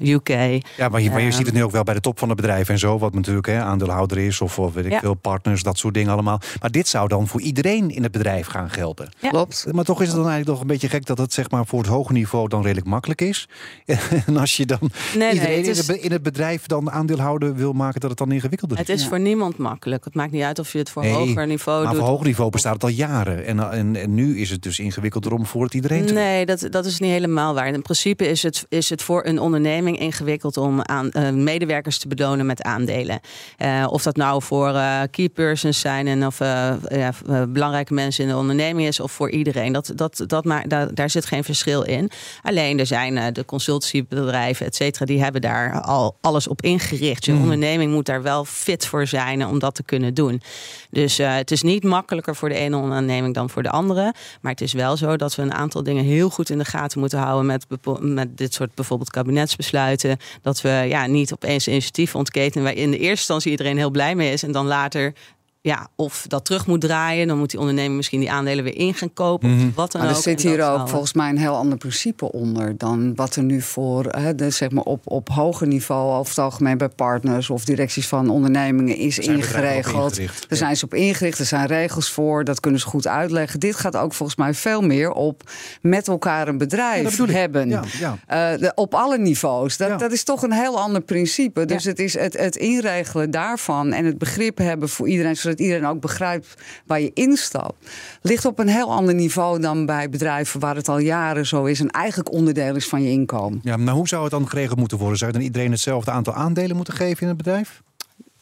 eh, 0.00 0.10
UK. 0.12 0.28
Ja, 0.76 0.88
maar 0.90 1.00
je, 1.00 1.10
maar 1.10 1.20
je 1.20 1.30
ziet 1.32 1.46
het 1.46 1.54
nu 1.54 1.62
ook 1.64 1.70
wel 1.70 1.82
bij 1.82 1.94
de 1.94 2.00
top 2.00 2.18
van 2.18 2.28
het 2.28 2.36
bedrijf 2.36 2.68
en 2.68 2.78
zo. 2.78 2.98
Wat 2.98 3.14
natuurlijk 3.14 3.46
hè, 3.46 3.62
aandeelhouder 3.62 4.18
is 4.18 4.40
of, 4.40 4.58
of 4.58 4.74
weet 4.74 4.84
ik 4.84 4.90
Ja. 4.92 4.98
veel, 5.00 5.14
partners, 5.14 5.62
dat 5.62 5.78
soort 5.78 5.94
dingen 5.94 6.12
allemaal. 6.12 6.40
Maar 6.60 6.70
dit 6.70 6.88
zou 6.88 7.08
dan 7.08 7.26
voor 7.28 7.40
iedereen 7.40 7.90
in 7.90 8.02
het 8.02 8.12
bedrijf 8.12 8.46
gaan 8.46 8.70
gelden. 8.70 9.08
Ja. 9.18 9.28
Klopt. 9.28 9.66
Maar 9.72 9.84
toch 9.84 10.00
is 10.00 10.06
het 10.06 10.16
dan 10.16 10.28
eigenlijk 10.28 10.50
nog 10.52 10.60
een 10.60 10.66
beetje 10.66 10.88
gek 10.88 11.06
dat 11.06 11.18
het 11.18 11.32
zeg 11.32 11.50
maar, 11.50 11.66
voor 11.66 11.78
het 11.78 11.88
hoge 11.88 12.12
niveau 12.12 12.48
dan 12.48 12.62
redelijk 12.62 12.86
makkelijk 12.86 13.20
is. 13.20 13.48
en 14.26 14.36
als 14.36 14.56
je 14.56 14.66
dan 14.66 14.78
nee, 15.16 15.32
iedereen 15.32 15.56
het 15.56 15.64
in, 15.66 15.70
is- 15.72 15.78
het, 15.78 15.86
be- 15.86 16.00
in 16.00 16.12
het 16.12 16.22
bedrijf 16.22 16.66
dan 16.66 16.90
aandeelhouder 16.90 17.54
wil 17.54 17.72
maken, 17.72 18.00
dat 18.00 18.10
het 18.10 18.18
dan 18.18 18.32
ingewikkelder 18.32 18.78
is. 18.78 18.86
Het 18.86 18.96
is 18.96 19.02
Ja. 19.02 19.08
voor 19.08 19.20
niemand 19.20 19.38
makkelijk. 19.48 20.04
Het 20.04 20.14
maakt 20.14 20.32
niet 20.32 20.42
uit 20.42 20.58
of 20.58 20.72
je 20.72 20.78
het 20.78 20.90
voor 20.90 21.02
Nee, 21.02 21.12
hoger 21.12 21.46
niveau 21.46 21.82
maar 21.84 21.92
doet. 21.92 22.02
voor 22.02 22.10
hoog 22.10 22.24
niveau 22.24 22.50
bestaat 22.50 22.72
het 22.72 22.82
al 22.82 22.88
jaren. 22.88 23.46
En, 23.46 23.70
en, 23.72 23.96
en 23.96 24.14
nu 24.14 24.38
is 24.38 24.50
het 24.50 24.62
dus 24.62 24.78
ingewikkelder 24.78 25.32
om 25.32 25.46
voor 25.46 25.64
het 25.64 25.74
iedereen 25.74 26.00
te 26.00 26.06
doen. 26.06 26.22
Nee, 26.22 26.46
dat, 26.46 26.66
dat 26.70 26.84
is 26.84 26.98
niet 26.98 27.10
helemaal 27.10 27.54
waar. 27.54 27.68
In 27.68 27.82
principe 27.82 28.28
is 28.28 28.42
het, 28.42 28.66
is 28.68 28.90
het 28.90 29.02
voor 29.02 29.24
een 29.26 29.38
onderneming 29.38 29.98
ingewikkeld 29.98 30.56
om 30.56 30.82
aan, 30.82 31.10
eh, 31.10 31.30
medewerkers 31.30 31.98
te 31.98 32.08
belonen 32.08 32.46
met 32.46 32.62
aandelen. 32.62 33.20
Eh, 33.56 33.86
of 33.90 34.02
dat 34.02 34.16
nou 34.16 34.42
voor 34.42 34.74
eh, 34.74 35.00
key 35.10 35.28
persons 35.28 35.80
zijn 35.80 36.06
en 36.06 36.26
of 36.26 36.38
ja, 36.38 37.12
belangrijke 37.48 37.94
mensen 37.94 38.24
in 38.24 38.30
de 38.30 38.36
onderneming 38.36 38.88
is, 38.88 39.00
of 39.00 39.12
voor 39.12 39.30
iedereen. 39.30 39.72
Dat, 39.72 39.92
dat, 39.94 40.24
dat 40.26 40.44
maar, 40.44 40.68
daar, 40.68 40.94
daar 40.94 41.10
zit 41.10 41.26
geen 41.26 41.44
verschil 41.44 41.82
in. 41.82 42.10
Alleen 42.42 42.78
er 42.78 42.86
zijn 42.86 43.32
de 43.32 43.44
consultiebedrijven, 43.44 44.66
et 44.66 44.74
cetera, 44.74 45.04
die 45.04 45.22
hebben 45.22 45.40
daar 45.40 45.80
al 45.80 46.16
alles 46.20 46.48
op 46.48 46.62
ingericht. 46.62 47.24
Je 47.24 47.32
onderneming 47.32 47.92
moet 47.92 48.06
daar 48.06 48.22
wel 48.22 48.44
fit 48.44 48.86
voor 48.86 49.06
zijn 49.06 49.29
om 49.38 49.58
dat 49.58 49.74
te 49.74 49.82
kunnen 49.82 50.14
doen. 50.14 50.42
Dus 50.90 51.18
eh, 51.18 51.34
het 51.34 51.50
is 51.50 51.62
niet 51.62 51.84
makkelijker 51.84 52.36
voor 52.36 52.48
de 52.48 52.54
ene 52.54 52.76
onderneming 52.76 53.34
dan 53.34 53.50
voor 53.50 53.62
de 53.62 53.70
andere. 53.70 54.14
Maar 54.40 54.52
het 54.52 54.60
is 54.60 54.72
wel 54.72 54.96
zo 54.96 55.16
dat 55.16 55.34
we 55.34 55.42
een 55.42 55.54
aantal 55.54 55.82
dingen 55.82 56.04
heel 56.04 56.30
goed 56.30 56.50
in 56.50 56.58
de 56.58 56.64
gaten 56.64 57.00
moeten 57.00 57.18
houden 57.18 57.46
met, 57.46 57.66
met 58.00 58.36
dit 58.36 58.54
soort 58.54 58.74
bijvoorbeeld 58.74 59.10
kabinetsbesluiten. 59.10 60.16
Dat 60.42 60.60
we 60.60 60.84
ja, 60.88 61.06
niet 61.06 61.32
opeens 61.32 61.68
initiatieven 61.68 62.18
ontketenen 62.18 62.64
waar 62.64 62.74
in 62.74 62.90
de 62.90 62.96
eerste 62.96 63.08
instantie 63.10 63.50
iedereen 63.50 63.76
heel 63.76 63.90
blij 63.90 64.14
mee 64.14 64.32
is. 64.32 64.42
En 64.42 64.52
dan 64.52 64.66
later 64.66 65.12
ja, 65.62 65.88
of 65.96 66.24
dat 66.28 66.44
terug 66.44 66.66
moet 66.66 66.80
draaien. 66.80 67.26
Dan 67.28 67.38
moet 67.38 67.50
die 67.50 67.58
onderneming 67.60 67.96
misschien 67.96 68.20
die 68.20 68.30
aandelen 68.30 68.64
weer 68.64 68.76
in 68.76 68.94
gaan 68.94 69.12
kopen. 69.12 69.50
Of 69.54 69.74
wat 69.74 69.92
dan 69.92 70.00
Maar 70.00 70.10
ook. 70.10 70.16
er 70.16 70.22
zit 70.22 70.44
En 70.44 70.50
hier 70.50 70.68
ook 70.70 70.88
volgens 70.88 71.12
mij 71.12 71.28
een 71.28 71.38
heel 71.38 71.56
ander 71.56 71.78
principe 71.78 72.32
onder 72.32 72.78
dan 72.78 73.14
wat 73.14 73.36
er 73.36 73.42
nu 73.42 73.60
voor, 73.62 74.04
hè, 74.04 74.34
de, 74.34 74.50
zeg 74.50 74.70
maar 74.70 74.84
op, 74.84 75.10
op 75.10 75.28
hoger 75.28 75.66
niveau, 75.66 76.12
over 76.18 76.28
het 76.28 76.38
algemeen 76.38 76.78
bij 76.78 76.88
partners 76.88 77.50
of 77.50 77.64
directies 77.64 78.06
van 78.08 78.28
ondernemingen 78.30 78.96
is 78.96 79.14
zijn 79.14 79.36
ingeregeld. 79.36 80.16
Daar 80.16 80.58
zijn 80.58 80.76
ze 80.76 80.84
op 80.84 80.94
ingericht, 80.94 81.38
er 81.38 81.44
zijn 81.46 81.66
regels 81.66 82.10
voor, 82.10 82.44
dat 82.44 82.60
kunnen 82.60 82.80
ze 82.80 82.86
goed 82.86 83.06
uitleggen. 83.06 83.60
Dit 83.60 83.76
gaat 83.76 83.96
ook 83.96 84.12
volgens 84.14 84.38
mij 84.38 84.54
veel 84.54 84.80
meer 84.82 85.12
op 85.12 85.42
met 85.82 86.08
elkaar 86.08 86.48
een 86.48 86.52
Ja, 86.52 86.58
dat 86.58 86.68
bedrijf 86.68 87.26
hebben. 87.26 87.68
Ja, 87.68 87.82
ja. 87.98 88.18
Eh, 88.26 88.58
de- 88.60 88.72
op 88.74 88.94
alle 88.94 89.18
niveaus. 89.18 89.76
Dat, 89.76 89.88
Ja. 89.88 89.96
dat 89.96 90.12
is 90.12 90.24
toch 90.24 90.42
een 90.42 90.52
heel 90.52 90.80
ander 90.80 91.00
principe. 91.00 91.64
Dus 91.64 91.84
het 91.84 91.98
is 91.98 92.14
het, 92.18 92.38
het 92.38 92.56
inregelen 92.56 93.30
daarvan 93.30 93.92
en 93.92 94.04
het 94.04 94.18
begrip 94.18 94.58
hebben 94.58 94.88
voor 94.88 95.08
iedereen, 95.08 95.36
zodat 95.50 95.66
iedereen 95.66 95.86
ook 95.86 96.00
begrijpt 96.00 96.54
waar 96.86 97.00
je 97.00 97.10
instapt, 97.14 97.90
ligt 98.22 98.44
op 98.44 98.58
een 98.58 98.68
heel 98.68 98.92
ander 98.92 99.14
niveau 99.14 99.60
dan 99.60 99.86
bij 99.86 100.08
bedrijven 100.08 100.60
waar 100.60 100.76
het 100.76 100.88
al 100.88 100.98
jaren 100.98 101.46
zo 101.46 101.64
is 101.64 101.80
en 101.80 101.90
eigenlijk 101.90 102.32
onderdeel 102.32 102.76
is 102.76 102.88
van 102.88 103.02
je 103.02 103.10
inkomen. 103.10 103.60
Ja, 103.62 103.76
maar 103.76 103.94
hoe 103.94 104.08
zou 104.08 104.22
het 104.22 104.30
dan 104.30 104.48
geregeld 104.48 104.78
moeten 104.78 104.98
worden? 104.98 105.18
Zou 105.18 105.32
dan 105.32 105.40
iedereen 105.40 105.70
hetzelfde 105.70 106.10
aantal 106.10 106.34
aandelen 106.34 106.76
moeten 106.76 106.94
geven 106.94 107.22
in 107.22 107.28
het 107.28 107.36
bedrijf? 107.36 107.82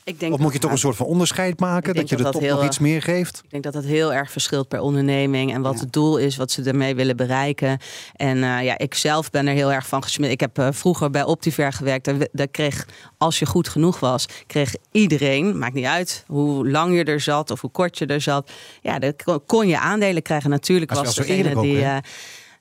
Ik 0.08 0.20
denk 0.20 0.32
Of 0.32 0.38
moet 0.38 0.52
je 0.52 0.58
toch 0.58 0.70
een 0.70 0.78
soort 0.78 0.96
van 0.96 1.06
onderscheid 1.06 1.60
maken? 1.60 1.94
Dat 1.94 2.08
je 2.08 2.16
top 2.16 2.32
dat 2.32 2.42
nog 2.42 2.64
iets 2.64 2.78
meer 2.78 3.02
geeft? 3.02 3.40
Ik 3.44 3.50
denk 3.50 3.62
dat 3.62 3.72
dat 3.72 3.84
heel 3.84 4.12
erg 4.12 4.30
verschilt 4.30 4.68
per 4.68 4.80
onderneming 4.80 5.54
en 5.54 5.62
wat 5.62 5.74
Ja. 5.74 5.80
het 5.80 5.92
doel 5.92 6.16
is, 6.18 6.36
wat 6.36 6.50
ze 6.50 6.62
ermee 6.62 6.94
willen 6.94 7.16
bereiken. 7.16 7.78
En 8.16 8.42
eh, 8.42 8.64
ja, 8.64 8.78
ik 8.78 8.94
zelf 8.94 9.30
ben 9.30 9.46
er 9.46 9.54
heel 9.54 9.72
erg 9.72 9.86
van 9.86 10.02
gesmeerd. 10.02 10.32
Ik 10.32 10.40
heb 10.40 10.58
eh, 10.58 10.68
vroeger 10.70 11.10
bij 11.10 11.24
Optiver 11.24 11.72
gewerkt. 11.72 12.04
Daar, 12.04 12.14
daar 12.32 12.48
kreeg, 12.48 12.86
als 13.18 13.38
je 13.38 13.46
goed 13.46 13.68
genoeg 13.68 14.00
was, 14.00 14.26
kreeg 14.46 14.74
iedereen, 14.92 15.58
maakt 15.58 15.74
niet 15.74 15.84
uit 15.84 16.24
hoe 16.26 16.68
lang 16.70 16.96
je 16.96 17.04
er 17.04 17.20
zat 17.20 17.50
of 17.50 17.60
hoe 17.60 17.70
kort 17.70 17.98
je 17.98 18.06
er 18.06 18.20
zat. 18.20 18.50
Ja, 18.82 18.98
dan 18.98 19.12
kon- 19.46 19.68
je 19.68 19.78
aandelen 19.78 20.22
krijgen. 20.22 20.50
Natuurlijk 20.50 20.94
was 20.94 21.14
degene 21.14 21.60
die. 21.60 21.76
eh, 21.76 21.80
ja, 21.80 22.02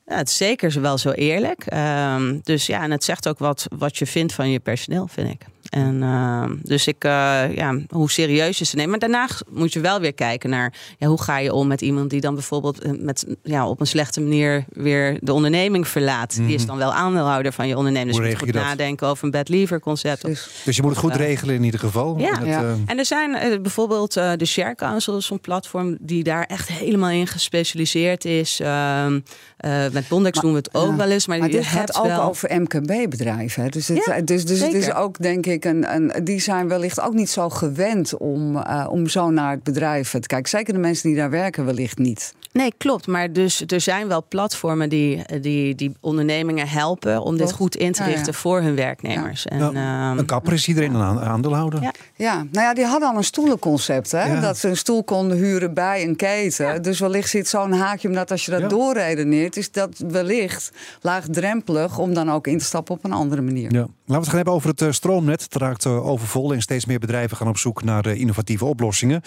het 0.06 0.28
is 0.28 0.38
zeker 0.38 0.82
wel 0.82 0.98
zo 0.98 1.10
eerlijk. 1.12 1.66
Ehm, 1.66 2.38
dus 2.44 2.66
ja, 2.66 2.82
en 2.84 2.92
het 2.92 3.04
zegt 3.04 3.28
ook 3.28 3.40
wat, 3.40 3.66
wat 3.78 3.98
je 3.98 4.06
vindt 4.06 4.34
van 4.34 4.50
je 4.50 4.60
personeel, 4.60 5.08
vind 5.08 5.30
ik. 5.30 5.42
En 5.70 6.04
ehm, 6.04 6.56
dus 6.64 6.88
ik, 6.88 7.04
eh, 7.04 7.56
ja, 7.56 7.78
hoe 7.90 8.12
serieus 8.12 8.58
je 8.58 8.66
ze 8.66 8.76
neemt. 8.76 8.90
Maar 8.90 9.00
daarna 9.00 9.28
moet 9.50 9.74
je 9.74 9.80
wel 9.80 10.00
weer 10.00 10.14
kijken 10.14 10.50
naar 10.50 10.74
ja, 10.98 11.08
hoe 11.08 11.22
ga 11.22 11.38
je 11.40 11.54
om 11.54 11.68
met 11.68 11.82
iemand 11.82 12.10
die 12.10 12.22
dan 12.22 12.34
bijvoorbeeld 12.34 12.80
eh, 12.82 12.92
met, 13.00 13.26
ja, 13.44 13.68
op 13.70 13.80
een 13.80 13.88
slechte 13.88 14.22
manier 14.22 14.66
weer 14.70 15.18
de 15.22 15.34
onderneming 15.34 15.88
verlaat. 15.88 16.36
Die 16.36 16.54
is 16.56 16.66
dan 16.66 16.78
wel 16.78 16.94
aandeelhouder 16.94 17.52
van 17.54 17.68
je 17.68 17.78
onderneming. 17.78 18.10
Dus 18.12 18.18
Hoe 18.20 18.26
je 18.28 18.32
moet 18.34 18.44
goed 18.44 18.54
dat? 18.54 18.64
nadenken 18.64 19.08
over 19.08 19.24
een 19.26 19.32
bed 19.32 19.50
lever 19.50 19.80
concept. 19.80 20.24
Of- 20.24 20.62
Dus, 20.66 20.76
je 20.76 20.82
moet 20.82 20.92
het 20.92 21.00
goed 21.00 21.12
Ja. 21.12 21.18
regelen 21.18 21.56
in 21.56 21.64
ieder 21.64 21.80
geval. 21.80 22.18
Ja. 22.20 22.38
Het, 22.40 22.48
Ja. 22.48 22.62
eh, 22.64 22.72
En 22.86 22.98
er 22.98 23.06
zijn 23.06 23.36
eh, 23.36 23.60
bijvoorbeeld 23.62 24.18
eh, 24.18 24.32
de 24.38 24.46
Share 24.46 24.76
Council, 24.76 25.18
is 25.18 25.26
zo'n 25.26 25.40
platform 25.40 25.98
die 26.00 26.24
daar 26.24 26.44
echt 26.44 26.68
helemaal 26.72 27.10
in 27.10 27.28
gespecialiseerd 27.28 28.26
is. 28.26 28.60
Ehm, 28.60 29.20
eh, 29.58 29.72
met 29.92 30.08
Bondex 30.08 30.36
Maar- 30.36 30.44
doen 30.44 30.52
we 30.54 30.58
het 30.58 30.74
ook 30.74 30.96
wel 30.98 31.10
eens, 31.10 31.28
maar, 31.28 31.38
maar 31.38 31.48
je 31.48 31.54
dit 31.54 31.72
hebt 31.72 31.96
gaat 31.96 32.04
ook 32.06 32.08
wel... 32.12 32.22
over 32.22 32.62
MKB-bedrijven. 32.62 33.64
hè. 33.64 33.70
Dus, 33.70 33.88
het, 33.88 34.28
dus, 34.28 34.46
dus 34.46 34.60
het 34.60 34.74
is 34.74 34.94
ook, 34.94 35.18
denk 35.22 35.46
ik, 35.46 35.57
een, 35.65 35.96
een, 35.96 36.24
die 36.24 36.39
zijn 36.39 36.67
wellicht 36.67 37.02
ook 37.02 37.13
niet 37.13 37.30
zo 37.30 37.50
gewend 37.50 38.17
om, 38.17 38.58
eh, 38.58 38.88
om 38.89 39.08
zo 39.08 39.30
naar 39.30 39.52
het 39.52 39.63
bedrijf 39.63 40.12
te 40.12 40.20
kijken. 40.20 40.50
Zeker 40.50 40.74
de 40.74 40.80
mensen 40.80 41.10
die 41.10 41.17
daar 41.17 41.30
werken, 41.30 41.65
wellicht 41.65 41.98
niet. 41.98 42.34
Nee, 42.58 42.74
klopt. 42.78 43.08
Maar 43.08 43.34
dus, 43.34 43.63
er 43.67 43.82
zijn 43.82 44.08
wel 44.08 44.26
platformen 44.30 44.89
die, 44.89 45.39
die, 45.41 45.76
die 45.76 45.96
ondernemingen 46.02 46.67
helpen 46.67 47.22
om 47.22 47.38
dit 47.38 47.52
goed 47.52 47.76
in 47.76 47.91
te 47.91 48.02
Ja, 48.04 48.08
ja. 48.10 48.13
richten 48.15 48.34
voor 48.34 48.62
hun 48.62 48.76
werknemers. 48.76 49.46
En, 49.46 49.58
nou, 49.58 49.76
ehm, 49.76 50.17
een 50.17 50.26
kapper 50.26 50.54
is 50.54 50.67
iedereen 50.67 50.93
een 50.93 51.02
aan- 51.02 51.20
aandeelhouder. 51.20 51.82
Ja. 51.82 51.91
Ja, 52.15 52.36
nou 52.36 52.65
ja, 52.65 52.74
die 52.74 52.86
hadden 52.86 53.10
al 53.10 53.17
een 53.17 53.24
stoelenconcept. 53.24 54.12
Hè? 54.12 54.24
Ja. 54.34 54.39
Dat 54.41 54.58
ze 54.58 54.67
een 54.67 54.78
stoel 54.78 55.04
konden 55.04 55.38
huren 55.38 55.74
bij 55.74 56.04
een 56.04 56.15
keten. 56.15 56.82
Dus 56.82 57.00
wellicht 57.00 57.30
zit 57.30 57.48
zo'n 57.48 57.72
haakje, 57.74 58.08
omdat 58.08 58.32
als 58.32 58.46
je 58.46 58.52
dat 58.52 58.60
Ja. 58.62 58.67
doorredeneert, 58.67 59.58
is 59.58 59.72
dat 59.72 60.04
wellicht 60.08 60.72
laagdrempelig 61.02 61.98
om 61.98 62.13
dan 62.13 62.32
ook 62.32 62.48
in 62.48 62.58
te 62.58 62.65
stappen 62.65 62.96
op 62.96 63.04
een 63.04 63.12
andere 63.13 63.41
manier. 63.41 63.72
Ja. 63.74 63.80
Laten 63.80 63.96
we 64.06 64.13
het 64.15 64.26
gaan 64.28 64.36
hebben 64.36 64.54
over 64.54 64.70
het 64.70 64.82
eh, 64.82 64.91
stroomnet. 64.91 65.41
Het 65.41 65.56
raakt 65.56 65.86
eh, 65.86 66.08
overvol 66.08 66.54
en 66.54 66.62
steeds 66.62 66.86
meer 66.86 67.00
bedrijven 67.00 67.38
gaan 67.38 67.48
op 67.48 67.58
zoek 67.58 67.84
naar 67.84 68.06
eh, 68.06 68.20
innovatieve 68.20 68.65
oplossingen. 68.65 69.22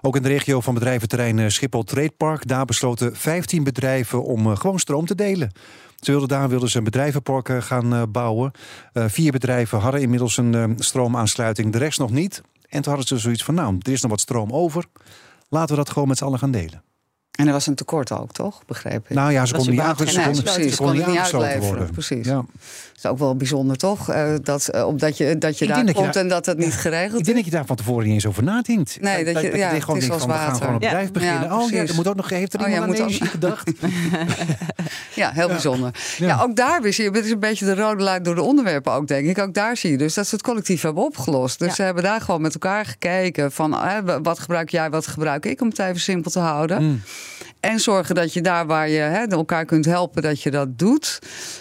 Ook 0.00 0.16
in 0.16 0.22
de 0.22 0.28
regio 0.28 0.60
van 0.60 0.74
bedrijventerrein 0.74 1.52
Schiphol 1.52 1.82
Trade 1.82 2.12
Park. 2.16 2.46
Daar 2.48 2.64
besloten 2.70 3.16
15 3.16 3.64
bedrijven 3.64 4.24
om 4.24 4.46
eh, 4.46 4.56
gewoon 4.56 4.78
stroom 4.78 5.06
te 5.06 5.14
delen. 5.14 5.52
Ze 6.00 6.10
wilden 6.10 6.28
daar 6.28 6.48
wilden 6.48 6.68
ze 6.68 6.78
een 6.78 6.84
bedrijvenpark 6.84 7.48
eh, 7.48 7.62
gaan 7.62 7.94
eh, 7.94 8.02
bouwen. 8.08 8.52
Vier 8.92 9.32
bedrijven 9.32 9.78
hadden 9.78 10.00
inmiddels 10.00 10.36
een 10.36 10.74
stroomaansluiting, 10.78 11.72
de 11.72 11.78
rest 11.78 11.98
nog 11.98 12.10
niet. 12.10 12.42
En 12.68 12.82
toen 12.82 12.92
hadden 12.92 13.06
ze 13.06 13.18
zoiets 13.18 13.44
van, 13.44 13.54
nou, 13.54 13.76
er 13.78 13.92
is 13.92 14.00
nog 14.00 14.10
wat 14.10 14.20
stroom 14.20 14.52
over. 14.52 14.84
Laten 15.48 15.76
we 15.76 15.82
dat 15.82 15.90
gewoon 15.90 16.08
met 16.08 16.18
z'n 16.18 16.24
allen 16.24 16.38
gaan 16.38 16.50
delen. 16.50 16.82
En 17.40 17.46
er 17.46 17.52
was 17.52 17.66
een 17.66 17.74
tekort 17.74 18.12
ook, 18.12 18.32
toch? 18.32 18.62
Begreep 18.66 19.04
ik. 19.08 19.16
Nou 19.16 19.32
ja, 19.32 19.46
ze 19.46 19.54
konden 19.54 19.72
niet, 19.74 19.82
aangesloten 19.82 20.28
uitleveren. 21.48 21.60
worden. 21.60 21.90
Precies. 21.90 22.26
Ja. 22.26 22.34
Dat 22.34 23.04
is 23.04 23.06
ook 23.10 23.18
wel 23.18 23.36
bijzonder, 23.36 23.76
toch? 23.76 24.10
Eh, 24.10 24.34
dat, 24.42 24.68
eh, 24.68 24.86
omdat 24.86 25.16
je, 25.16 25.38
dat 25.38 25.58
je 25.58 25.64
Ik 25.64 25.70
daar 25.70 25.84
dat 25.86 25.94
je 25.96 26.02
komt 26.02 26.16
en 26.16 26.28
dat 26.28 26.46
het 26.46 26.58
niet 26.58 26.74
geregeld 26.74 27.18
Ik 27.18 27.24
denk 27.24 27.36
dat 27.36 27.44
je 27.44 27.50
daar 27.50 27.66
van 27.66 27.76
tevoren 27.76 28.04
niet 28.04 28.14
eens 28.14 28.26
over 28.26 28.42
nadenkt. 28.42 28.98
Nee, 29.00 29.24
dat 29.24 29.42
je- 29.42 29.56
ja, 29.56 29.68
gewoon 29.68 29.78
het 29.78 29.78
is 29.78 29.84
denkt 29.86 30.06
van, 30.06 30.12
als 30.12 30.24
we 30.24 30.32
gaan 30.32 30.38
water. 30.46 30.54
gewoon 30.56 30.74
een 30.74 30.80
Ja. 30.80 30.88
bedrijf 30.88 31.12
beginnen. 31.12 31.42
Ja, 31.42 31.58
oh 31.62 31.70
ja, 31.70 31.82
er 31.86 31.94
moet 31.94 32.08
ook 32.08 32.16
nog, 32.16 32.28
heeft 32.28 32.54
er 32.54 32.60
Oh, 32.60 32.68
iemand 32.68 32.96
ja, 32.98 33.02
aan 33.02 33.06
moet 33.08 33.12
energie 33.14 33.26
gedacht? 33.38 33.70
Ja, 35.14 35.30
heel 35.34 35.48
bijzonder. 35.48 35.90
Ja. 36.18 36.26
Ja. 36.26 36.42
ook 36.42 36.56
daar 36.56 36.82
weer 36.82 36.92
zie 36.92 37.04
je, 37.04 37.10
het 37.10 37.24
is 37.24 37.30
een 37.30 37.38
beetje 37.40 37.64
de 37.64 37.74
rode 37.74 38.02
lijn 38.02 38.22
door 38.22 38.34
de 38.34 38.42
onderwerpen 38.42 38.92
ook, 38.92 39.06
denk 39.08 39.26
ik. 39.26 39.38
Ook 39.38 39.54
daar 39.54 39.76
zie 39.76 39.90
je 39.90 39.98
dus 39.98 40.14
dat 40.14 40.26
ze 40.26 40.34
het 40.34 40.44
collectief 40.44 40.82
hebben 40.82 41.04
opgelost. 41.04 41.58
Dus 41.58 41.68
Ja. 41.68 41.74
ze 41.74 41.82
hebben 41.82 42.02
daar 42.02 42.20
gewoon 42.20 42.40
met 42.40 42.52
elkaar 42.52 42.84
gekeken 42.84 43.52
van 43.52 43.74
hè, 43.74 44.22
wat 44.22 44.38
gebruik 44.38 44.70
jij, 44.70 44.90
wat 44.90 45.06
gebruik 45.06 45.46
ik, 45.46 45.60
om 45.60 45.68
het 45.68 45.78
even 45.78 46.00
simpel 46.00 46.30
te 46.30 46.38
houden. 46.38 47.02
En 47.60 47.80
zorgen 47.80 48.14
dat 48.14 48.32
je 48.32 48.40
daar 48.40 48.66
waar 48.66 48.88
je 48.88 48.98
hè, 48.98 49.26
elkaar 49.26 49.64
kunt 49.64 49.84
helpen, 49.84 50.22
dat 50.22 50.42
je 50.42 50.50
dat 50.50 50.78
doet. 50.78 51.18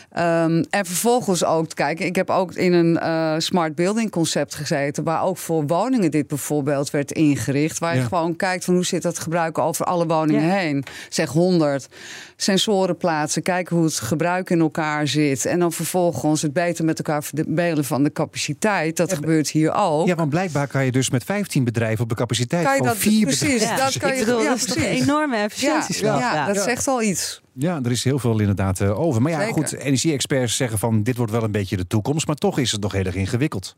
Ehm, 0.10 0.64
en 0.70 0.86
vervolgens 0.86 1.44
ook 1.46 1.68
te 1.68 1.76
kijken. 1.76 2.06
Ik 2.06 2.16
heb 2.16 2.30
ook 2.30 2.54
in 2.54 2.74
een 2.74 2.98
eh, 3.00 3.34
smart 3.38 3.76
building 3.76 4.12
concept 4.12 4.56
gezeten. 4.56 5.04
Waar 5.04 5.24
ook 5.24 5.38
voor 5.38 5.68
woningen 5.68 6.12
dit 6.12 6.28
bijvoorbeeld 6.28 6.90
werd 6.92 7.12
ingericht. 7.12 7.80
Waar 7.80 7.96
je 7.96 8.02
gewoon 8.02 8.36
kijkt 8.36 8.66
van 8.66 8.74
hoe 8.74 8.86
zit 8.86 9.02
dat 9.02 9.20
gebruik 9.20 9.58
over 9.58 9.86
alle 9.86 10.06
woningen 10.06 10.46
Ja. 10.46 10.54
heen. 10.54 10.84
Zeg 11.10 11.30
100. 11.30 11.88
Sensoren 12.36 12.98
plaatsen. 12.98 13.42
Kijken 13.44 13.76
hoe 13.76 13.86
het 13.86 13.94
gebruik 14.00 14.50
in 14.50 14.60
elkaar 14.60 15.08
zit. 15.08 15.46
En 15.46 15.60
dan 15.60 15.72
vervolgens 15.72 16.42
het 16.42 16.54
beter 16.54 16.86
met 16.86 16.98
elkaar 16.98 17.24
verdelen 17.24 17.86
van 17.86 18.04
de 18.04 18.12
capaciteit. 18.12 18.98
Dat 18.98 19.14
gebeurt 19.14 19.50
hier 19.50 19.74
ook. 19.74 20.08
Ja, 20.08 20.16
want 20.16 20.30
blijkbaar 20.30 20.68
kan 20.68 20.86
je 20.86 20.92
dus 20.92 21.10
met 21.10 21.24
15 21.24 21.64
bedrijven 21.64 22.04
op 22.04 22.10
de 22.10 22.16
capaciteit 22.16 22.64
Kan 22.64 22.72
je 22.72 22.78
van 22.78 22.88
dat 22.88 22.98
vier 22.98 23.26
precies? 23.26 23.54
bedrijven. 23.54 23.78
Dat 23.78 23.98
kan 23.98 24.16
je 24.18 24.26
bedoel, 24.26 24.44
dat 24.44 24.56
is 24.56 24.66
toch 24.66 24.76
een 24.76 24.84
enorme 24.84 25.36
Ja, 25.38 25.44
efficiëntieslag. 25.44 26.20
ja, 26.20 26.46
dat 26.46 26.56
Ja. 26.56 26.64
zegt 26.64 26.88
al 26.88 27.02
iets. 27.02 27.42
Ja, 27.62 27.80
er 27.84 27.92
is 27.92 28.04
heel 28.04 28.20
veel 28.20 28.40
inderdaad 28.40 28.80
eh, 28.82 29.00
over. 29.00 29.22
Maar 29.22 29.32
ja, 29.32 29.40
Zeker. 29.40 29.54
goed, 29.54 29.74
energie-experts 29.74 30.56
zeggen 30.56 30.80
van 30.80 31.04
dit 31.04 31.18
wordt 31.18 31.32
wel 31.32 31.44
een 31.44 31.52
beetje 31.52 31.78
de 31.78 31.88
toekomst. 31.88 32.28
Maar 32.28 32.36
toch 32.36 32.58
is 32.60 32.72
het 32.72 32.82
nog 32.82 32.92
heel 32.92 33.04
erg 33.04 33.16
ingewikkeld 33.16 33.76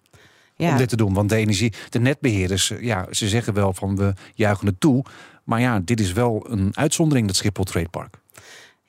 Ja. 0.55 0.71
om 0.71 0.77
dit 0.77 0.89
te 0.89 0.95
doen. 0.95 1.13
Want 1.13 1.29
de 1.29 1.35
energie, 1.35 1.73
de 1.89 1.99
netbeheerders, 1.99 2.71
eh, 2.71 2.81
ja, 2.81 3.07
ze 3.11 3.27
zeggen 3.29 3.53
wel 3.53 3.73
van 3.73 3.95
we 3.95 4.13
juichen 4.33 4.67
het 4.67 4.79
toe. 4.79 5.03
Maar 5.43 5.59
ja, 5.59 5.79
dit 5.79 5.99
is 5.99 6.11
wel 6.11 6.45
een 6.49 6.69
uitzondering, 6.77 7.27
dat 7.27 7.35
Schiphol 7.35 7.63
Trade 7.63 7.89
Park. 7.89 8.20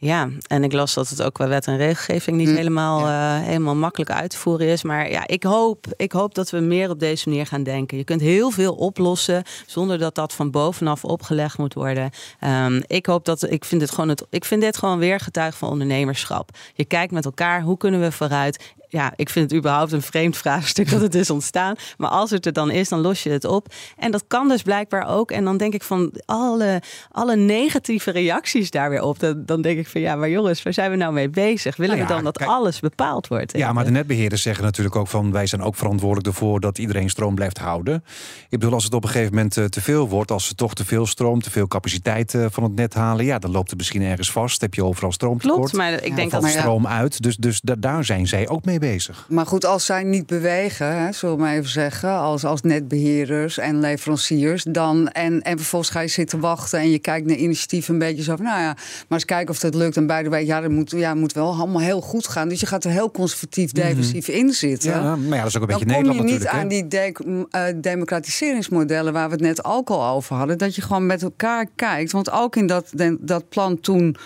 Ja, 0.04 0.28
en 0.46 0.64
ik 0.64 0.72
las 0.72 0.94
dat 0.94 1.08
het 1.08 1.22
ook 1.22 1.32
qua 1.34 1.48
wet 1.48 1.66
en 1.66 1.76
regelgeving 1.76 2.36
niet 2.36 2.48
Mm. 2.48 2.56
helemaal, 2.56 3.06
eh, 3.06 3.46
helemaal 3.46 3.74
makkelijk 3.74 4.10
uit 4.10 4.30
te 4.30 4.36
voeren 4.36 4.66
is. 4.66 4.82
Maar 4.82 5.10
ja, 5.10 5.26
ik 5.26 5.42
hoop, 5.42 5.86
ik 5.96 6.12
hoop 6.12 6.34
dat 6.34 6.50
we 6.50 6.58
meer 6.58 6.90
op 6.90 6.98
deze 6.98 7.28
manier 7.28 7.46
gaan 7.46 7.62
denken. 7.62 7.96
Je 7.96 8.04
kunt 8.04 8.20
heel 8.20 8.50
veel 8.50 8.74
oplossen 8.74 9.42
zonder 9.66 9.98
dat 9.98 10.14
dat 10.14 10.32
van 10.32 10.50
bovenaf 10.50 11.04
opgelegd 11.04 11.58
moet 11.58 11.74
worden. 11.74 12.10
Ehm, 12.40 12.80
ik 12.86 13.06
hoop 13.06 13.24
dat, 13.24 13.50
ik 13.50 13.64
vind, 13.64 13.80
dit 13.80 13.90
gewoon 13.90 14.08
het, 14.08 14.24
ik 14.30 14.44
vind 14.44 14.60
dit 14.62 14.76
gewoon 14.76 14.98
weer 14.98 15.20
getuig 15.20 15.56
van 15.56 15.68
ondernemerschap. 15.68 16.50
Je 16.74 16.84
kijkt 16.84 17.12
met 17.12 17.24
elkaar, 17.24 17.62
hoe 17.62 17.76
kunnen 17.76 18.00
we 18.00 18.12
vooruit? 18.12 18.74
Ja, 18.92 19.12
ik 19.16 19.28
vind 19.31 19.50
het 19.50 19.59
überhaupt 19.59 19.92
een 19.92 20.02
vreemd 20.02 20.37
vraagstuk 20.37 20.90
dat 20.90 21.00
het 21.00 21.14
is 21.14 21.31
ontstaan. 21.31 21.74
Maar 21.96 22.11
als 22.11 22.31
het 22.31 22.46
er 22.46 22.52
dan 22.52 22.70
is, 22.70 22.88
dan 22.88 23.00
los 23.00 23.22
je 23.22 23.31
het 23.31 23.44
op. 23.44 23.66
En 23.96 24.11
dat 24.11 24.24
kan 24.28 24.48
dus 24.48 24.62
blijkbaar 24.62 25.09
ook. 25.09 25.31
En 25.31 25.44
dan 25.44 25.57
denk 25.57 25.74
ik 25.74 25.83
van 25.83 26.12
alle, 26.24 26.83
alle 27.11 27.37
negatieve 27.37 28.11
reacties 28.11 28.70
daar 28.70 28.90
weer 28.90 29.02
op. 29.02 29.18
Dan, 29.18 29.42
dan 29.46 29.62
denk 29.62 29.78
ik 29.78 29.88
van 29.88 30.00
ja, 30.00 30.16
maar 30.16 30.28
jongens, 30.31 30.62
waar 30.62 30.72
zijn 30.72 30.90
we 30.90 30.96
nou 30.96 31.12
mee 31.12 31.28
bezig? 31.31 31.76
Willen 31.76 31.96
Nou 31.96 32.09
we 32.09 32.14
dan 32.14 32.24
dat 32.24 32.37
kijk- 32.38 32.50
alles 32.50 32.81
bepaald 32.81 33.26
wordt? 33.28 33.57
Ja, 33.57 33.72
maar 33.72 33.85
de 33.85 33.90
netbeheerders 33.90 34.42
zeggen 34.42 34.64
natuurlijk 34.64 34.96
ook 34.96 35.09
van 35.09 35.33
wij 35.33 35.46
zijn 35.46 35.62
ook 35.62 35.74
verantwoordelijk 35.76 36.26
ervoor 36.28 36.61
dat 36.61 36.78
iedereen 36.78 37.11
stroom 37.11 37.35
blijft 37.35 37.59
houden. 37.59 38.05
Ik 38.48 38.59
bedoel, 38.59 38.74
als 38.74 38.85
het 38.85 38.94
op 38.94 39.02
een 39.05 39.11
gegeven 39.11 39.35
moment 39.35 39.57
eh, 39.57 39.64
te 39.64 39.81
veel 39.81 40.09
wordt, 40.09 40.31
als 40.31 40.46
ze 40.46 40.55
toch 40.55 40.74
te 40.74 40.85
veel 40.85 41.07
stroom, 41.07 41.42
te 41.42 41.50
veel 41.50 41.66
capaciteit 41.68 42.35
eh, 42.35 42.46
van 42.50 42.62
het 42.62 42.74
net 42.74 42.94
halen, 42.94 43.24
ja, 43.24 43.38
dan 43.38 43.50
loopt 43.50 43.68
het 43.68 43.78
misschien 43.78 44.02
ergens 44.02 44.31
vast. 44.31 44.61
Heb 44.61 44.74
je 44.74 44.85
overal 44.85 45.12
stroomtekort. 45.12 45.57
Klopt, 45.59 45.72
maar 45.72 45.92
ik 46.05 46.16
denk 46.16 46.31
dat 46.31 46.46
stroom 46.48 46.87
uit. 46.87 47.22
Dus, 47.22 47.37
dus 47.37 47.61
da- 47.61 47.74
daar 47.78 48.05
zijn 48.05 48.26
zij 48.26 48.48
ook 48.48 48.64
mee 48.64 48.81
bezig. 48.90 49.26
Maar 49.28 49.46
goed, 49.46 49.64
als 49.64 49.84
zij 49.86 50.02
niet 50.02 50.26
bewegen, 50.26 50.96
hè, 50.96 51.12
zullen 51.12 51.36
we 51.36 51.42
maar 51.42 51.52
even 51.54 51.70
zeggen, 51.70 52.10
als, 52.10 52.44
als 52.44 52.60
netbeheerders 52.62 53.58
en 53.58 53.80
leveranciers, 53.80 54.64
dan 54.68 55.08
en, 55.08 55.42
en 55.42 55.56
vervolgens 55.56 55.90
ga 55.90 56.00
je 56.00 56.08
zitten 56.08 56.40
wachten 56.40 56.78
en 56.78 56.90
je 56.90 56.98
kijkt 56.98 57.26
naar 57.26 57.36
initiatieven 57.36 57.92
een 57.92 57.98
beetje 58.00 58.22
zo 58.22 58.36
van, 58.36 58.44
nou 58.44 58.60
ja, 58.60 58.72
maar 58.74 59.18
eens 59.18 59.24
kijken 59.24 59.54
of 59.54 59.58
dat 59.60 59.74
lukt. 59.74 59.96
En 59.96 60.06
bij 60.06 60.22
de 60.22 60.28
week, 60.28 60.46
ja, 60.46 60.60
dat 60.60 60.70
moet, 60.70 60.90
ja, 60.90 61.14
moet 61.14 61.32
wel 61.32 61.54
allemaal 61.54 61.80
heel 61.80 62.00
goed 62.00 62.26
gaan. 62.28 62.48
Dus 62.48 62.60
je 62.60 62.66
gaat 62.66 62.84
er 62.84 62.90
heel 62.90 63.10
conservatief, 63.10 63.72
defensief 63.72 64.28
in 64.28 64.52
zitten. 64.52 64.90
Ja, 64.90 65.16
maar 65.16 65.36
ja, 65.36 65.42
dat 65.42 65.46
is 65.46 65.56
ook 65.56 65.62
een 65.62 65.68
Dan 65.68 65.78
beetje 65.78 65.94
kom 65.94 66.04
je 66.04 66.10
Nederland 66.10 66.30
niet 66.30 66.38
natuurlijk. 66.42 66.62
aan 66.62 66.68
die 66.68 66.88
de- 66.88 67.46
eh, 67.50 67.64
democratiseringsmodellen 67.82 69.12
waar 69.12 69.26
we 69.26 69.32
het 69.32 69.42
net 69.42 69.64
ook 69.64 69.90
al 69.90 70.04
over 70.06 70.36
hadden. 70.36 70.58
Dat 70.58 70.74
je 70.74 70.82
gewoon 70.82 71.06
met 71.06 71.22
elkaar 71.22 71.66
kijkt. 71.76 72.12
Want 72.12 72.30
ook 72.30 72.56
in 72.56 72.66
dat, 72.66 72.92
dat 73.20 73.48
plan 73.48 73.80
toen 73.80 74.16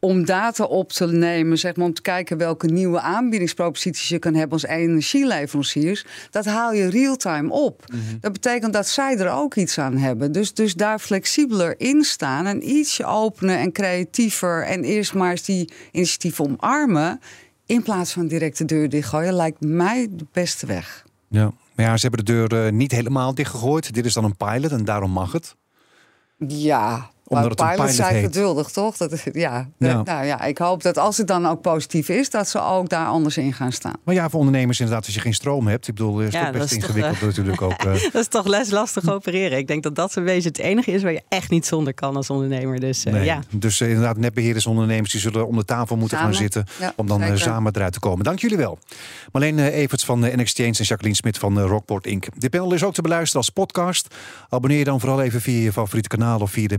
om 0.00 0.24
data 0.24 0.64
op 0.64 0.92
te 0.92 1.06
nemen, 1.06 1.58
zeg 1.58 1.76
maar, 1.76 1.86
om 1.86 1.94
te 1.94 2.02
kijken 2.02 2.38
welke 2.38 2.66
nieuwe 2.66 3.00
aanbiedingsproposities 3.00 4.08
je 4.08 4.18
kan 4.18 4.34
hebben 4.34 4.52
als 4.52 4.66
energieleveranciers, 4.66 6.04
dat 6.30 6.44
haal 6.44 6.72
je 6.72 6.88
real-time 6.88 7.52
op. 7.52 7.84
Mhm. 7.86 8.00
Dat 8.20 8.32
betekent 8.32 8.72
dat 8.72 8.88
zij 8.88 9.18
er 9.18 9.30
ook 9.30 9.54
iets 9.54 9.78
aan 9.78 9.96
hebben. 9.96 10.32
Dus, 10.32 10.54
dus 10.54 10.74
daar 10.74 10.98
flexibeler 10.98 11.80
in 11.80 12.04
staan 12.04 12.46
en 12.46 12.70
ietsje 12.70 13.04
opener 13.04 13.58
en 13.58 13.72
creatiever 13.72 14.64
en 14.64 14.84
eerst 14.84 15.14
maar 15.14 15.30
eens 15.30 15.44
die 15.44 15.72
initiatieven 15.92 16.44
omarmen. 16.44 17.20
In 17.66 17.82
plaats 17.82 18.12
van 18.12 18.26
direct 18.26 18.58
de 18.58 18.64
deur 18.64 18.88
dichtgooien, 18.88 19.32
lijkt 19.32 19.60
mij 19.60 20.08
de 20.10 20.26
beste 20.32 20.66
weg. 20.66 21.04
Ja. 21.28 21.52
Maar 21.74 21.86
ja, 21.86 21.96
ze 21.96 22.06
hebben 22.06 22.24
de 22.24 22.32
deur 22.32 22.66
eh, 22.66 22.72
niet 22.72 22.92
helemaal 22.92 23.34
dichtgegooid. 23.34 23.94
Dit 23.94 24.04
is 24.04 24.14
dan 24.14 24.24
een 24.24 24.36
pilot 24.36 24.70
en 24.70 24.84
daarom 24.84 25.10
mag 25.10 25.32
het. 25.32 25.56
Ja, 26.46 27.10
Omdat 27.28 27.42
maar 27.42 27.50
het 27.50 27.60
een 27.60 27.66
pilots 27.66 27.80
pilot 27.80 27.94
zijn 28.08 28.14
heet. 28.14 28.24
geduldig, 28.34 28.68
toch? 28.70 28.96
Dat, 28.96 29.12
is- 29.12 29.24
ja. 29.32 29.68
Ja. 29.78 30.02
Nou 30.02 30.24
ja, 30.26 30.42
ik 30.42 30.58
hoop 30.58 30.82
dat 30.82 30.98
als 30.98 31.16
het 31.16 31.26
dan 31.26 31.46
ook 31.46 31.60
positief 31.60 32.08
is, 32.08 32.30
dat 32.30 32.48
ze 32.48 32.60
ook 32.62 32.88
daar 32.88 33.06
anders 33.06 33.36
in 33.36 33.52
gaan 33.52 33.72
staan. 33.72 33.92
Maar 34.04 34.14
ja, 34.14 34.28
voor 34.28 34.38
ondernemers 34.40 34.80
inderdaad, 34.80 35.04
als 35.04 35.14
je 35.14 35.20
geen 35.20 35.34
stroom 35.34 35.66
hebt. 35.66 35.88
Ik 35.88 35.94
bedoel, 35.94 36.20
is 36.20 36.32
Ja, 36.32 36.38
het 36.38 36.46
ook 36.46 36.52
dat 36.52 36.62
best 36.62 36.74
is 36.74 36.78
toch, 36.80 36.88
ingewikkeld 36.96 37.20
natuurlijk 37.28 37.62
ook. 37.62 37.72
eh. 37.72 37.92
Dat 38.12 38.22
is 38.22 38.28
toch 38.28 38.46
les 38.46 38.70
lastig 38.70 39.10
opereren. 39.10 39.58
Ik 39.58 39.66
denk 39.66 39.82
dat 39.82 39.94
dat 39.94 40.12
zo'n 40.12 40.24
beetje 40.24 40.48
het 40.48 40.58
enige 40.58 40.90
is 40.90 41.02
waar 41.02 41.12
je 41.12 41.22
echt 41.28 41.50
niet 41.50 41.66
zonder 41.66 41.94
kan 41.94 42.16
als 42.16 42.30
ondernemer. 42.30 42.80
Dus 42.80 43.04
eh, 43.04 43.12
Nee. 43.12 43.24
ja. 43.24 43.40
Dus 43.50 43.80
eh, 43.80 43.88
inderdaad, 43.88 44.16
netbeheerders, 44.16 44.66
ondernemers, 44.66 45.10
die 45.12 45.20
zullen 45.20 45.46
om 45.46 45.56
de 45.56 45.64
tafel 45.64 45.96
moeten 45.96 46.16
Samen. 46.18 46.32
gaan 46.32 46.42
zitten. 46.42 46.64
Ja, 46.80 46.92
om 46.96 47.06
dan 47.06 47.20
eh, 47.20 47.26
zeker. 47.26 47.40
samen 47.42 47.72
eruit 47.76 47.92
te 47.92 48.00
komen. 48.00 48.24
Dank 48.24 48.38
jullie 48.38 48.56
wel. 48.56 48.78
Marleen 49.32 49.58
eh, 49.58 49.78
Everts 49.78 50.04
van 50.04 50.24
eh, 50.24 50.36
NXChange 50.36 50.68
en 50.78 50.84
Jacqueline 50.84 51.16
Smit 51.16 51.38
van 51.38 51.58
eh, 51.60 51.64
Rockport 51.66 52.06
Inc. 52.06 52.26
Dit 52.38 52.50
panel 52.50 52.72
is 52.74 52.84
ook 52.84 52.94
te 52.94 53.02
beluisteren 53.02 53.40
als 53.40 53.50
podcast. 53.50 54.14
Abonneer 54.48 54.78
je 54.78 54.84
dan 54.84 55.00
vooral 55.00 55.22
even 55.22 55.40
via 55.40 55.62
je 55.62 55.72
favoriete 55.72 56.08
kanaal 56.08 56.40
of 56.40 56.50
via 56.50 56.66
de 56.68 56.78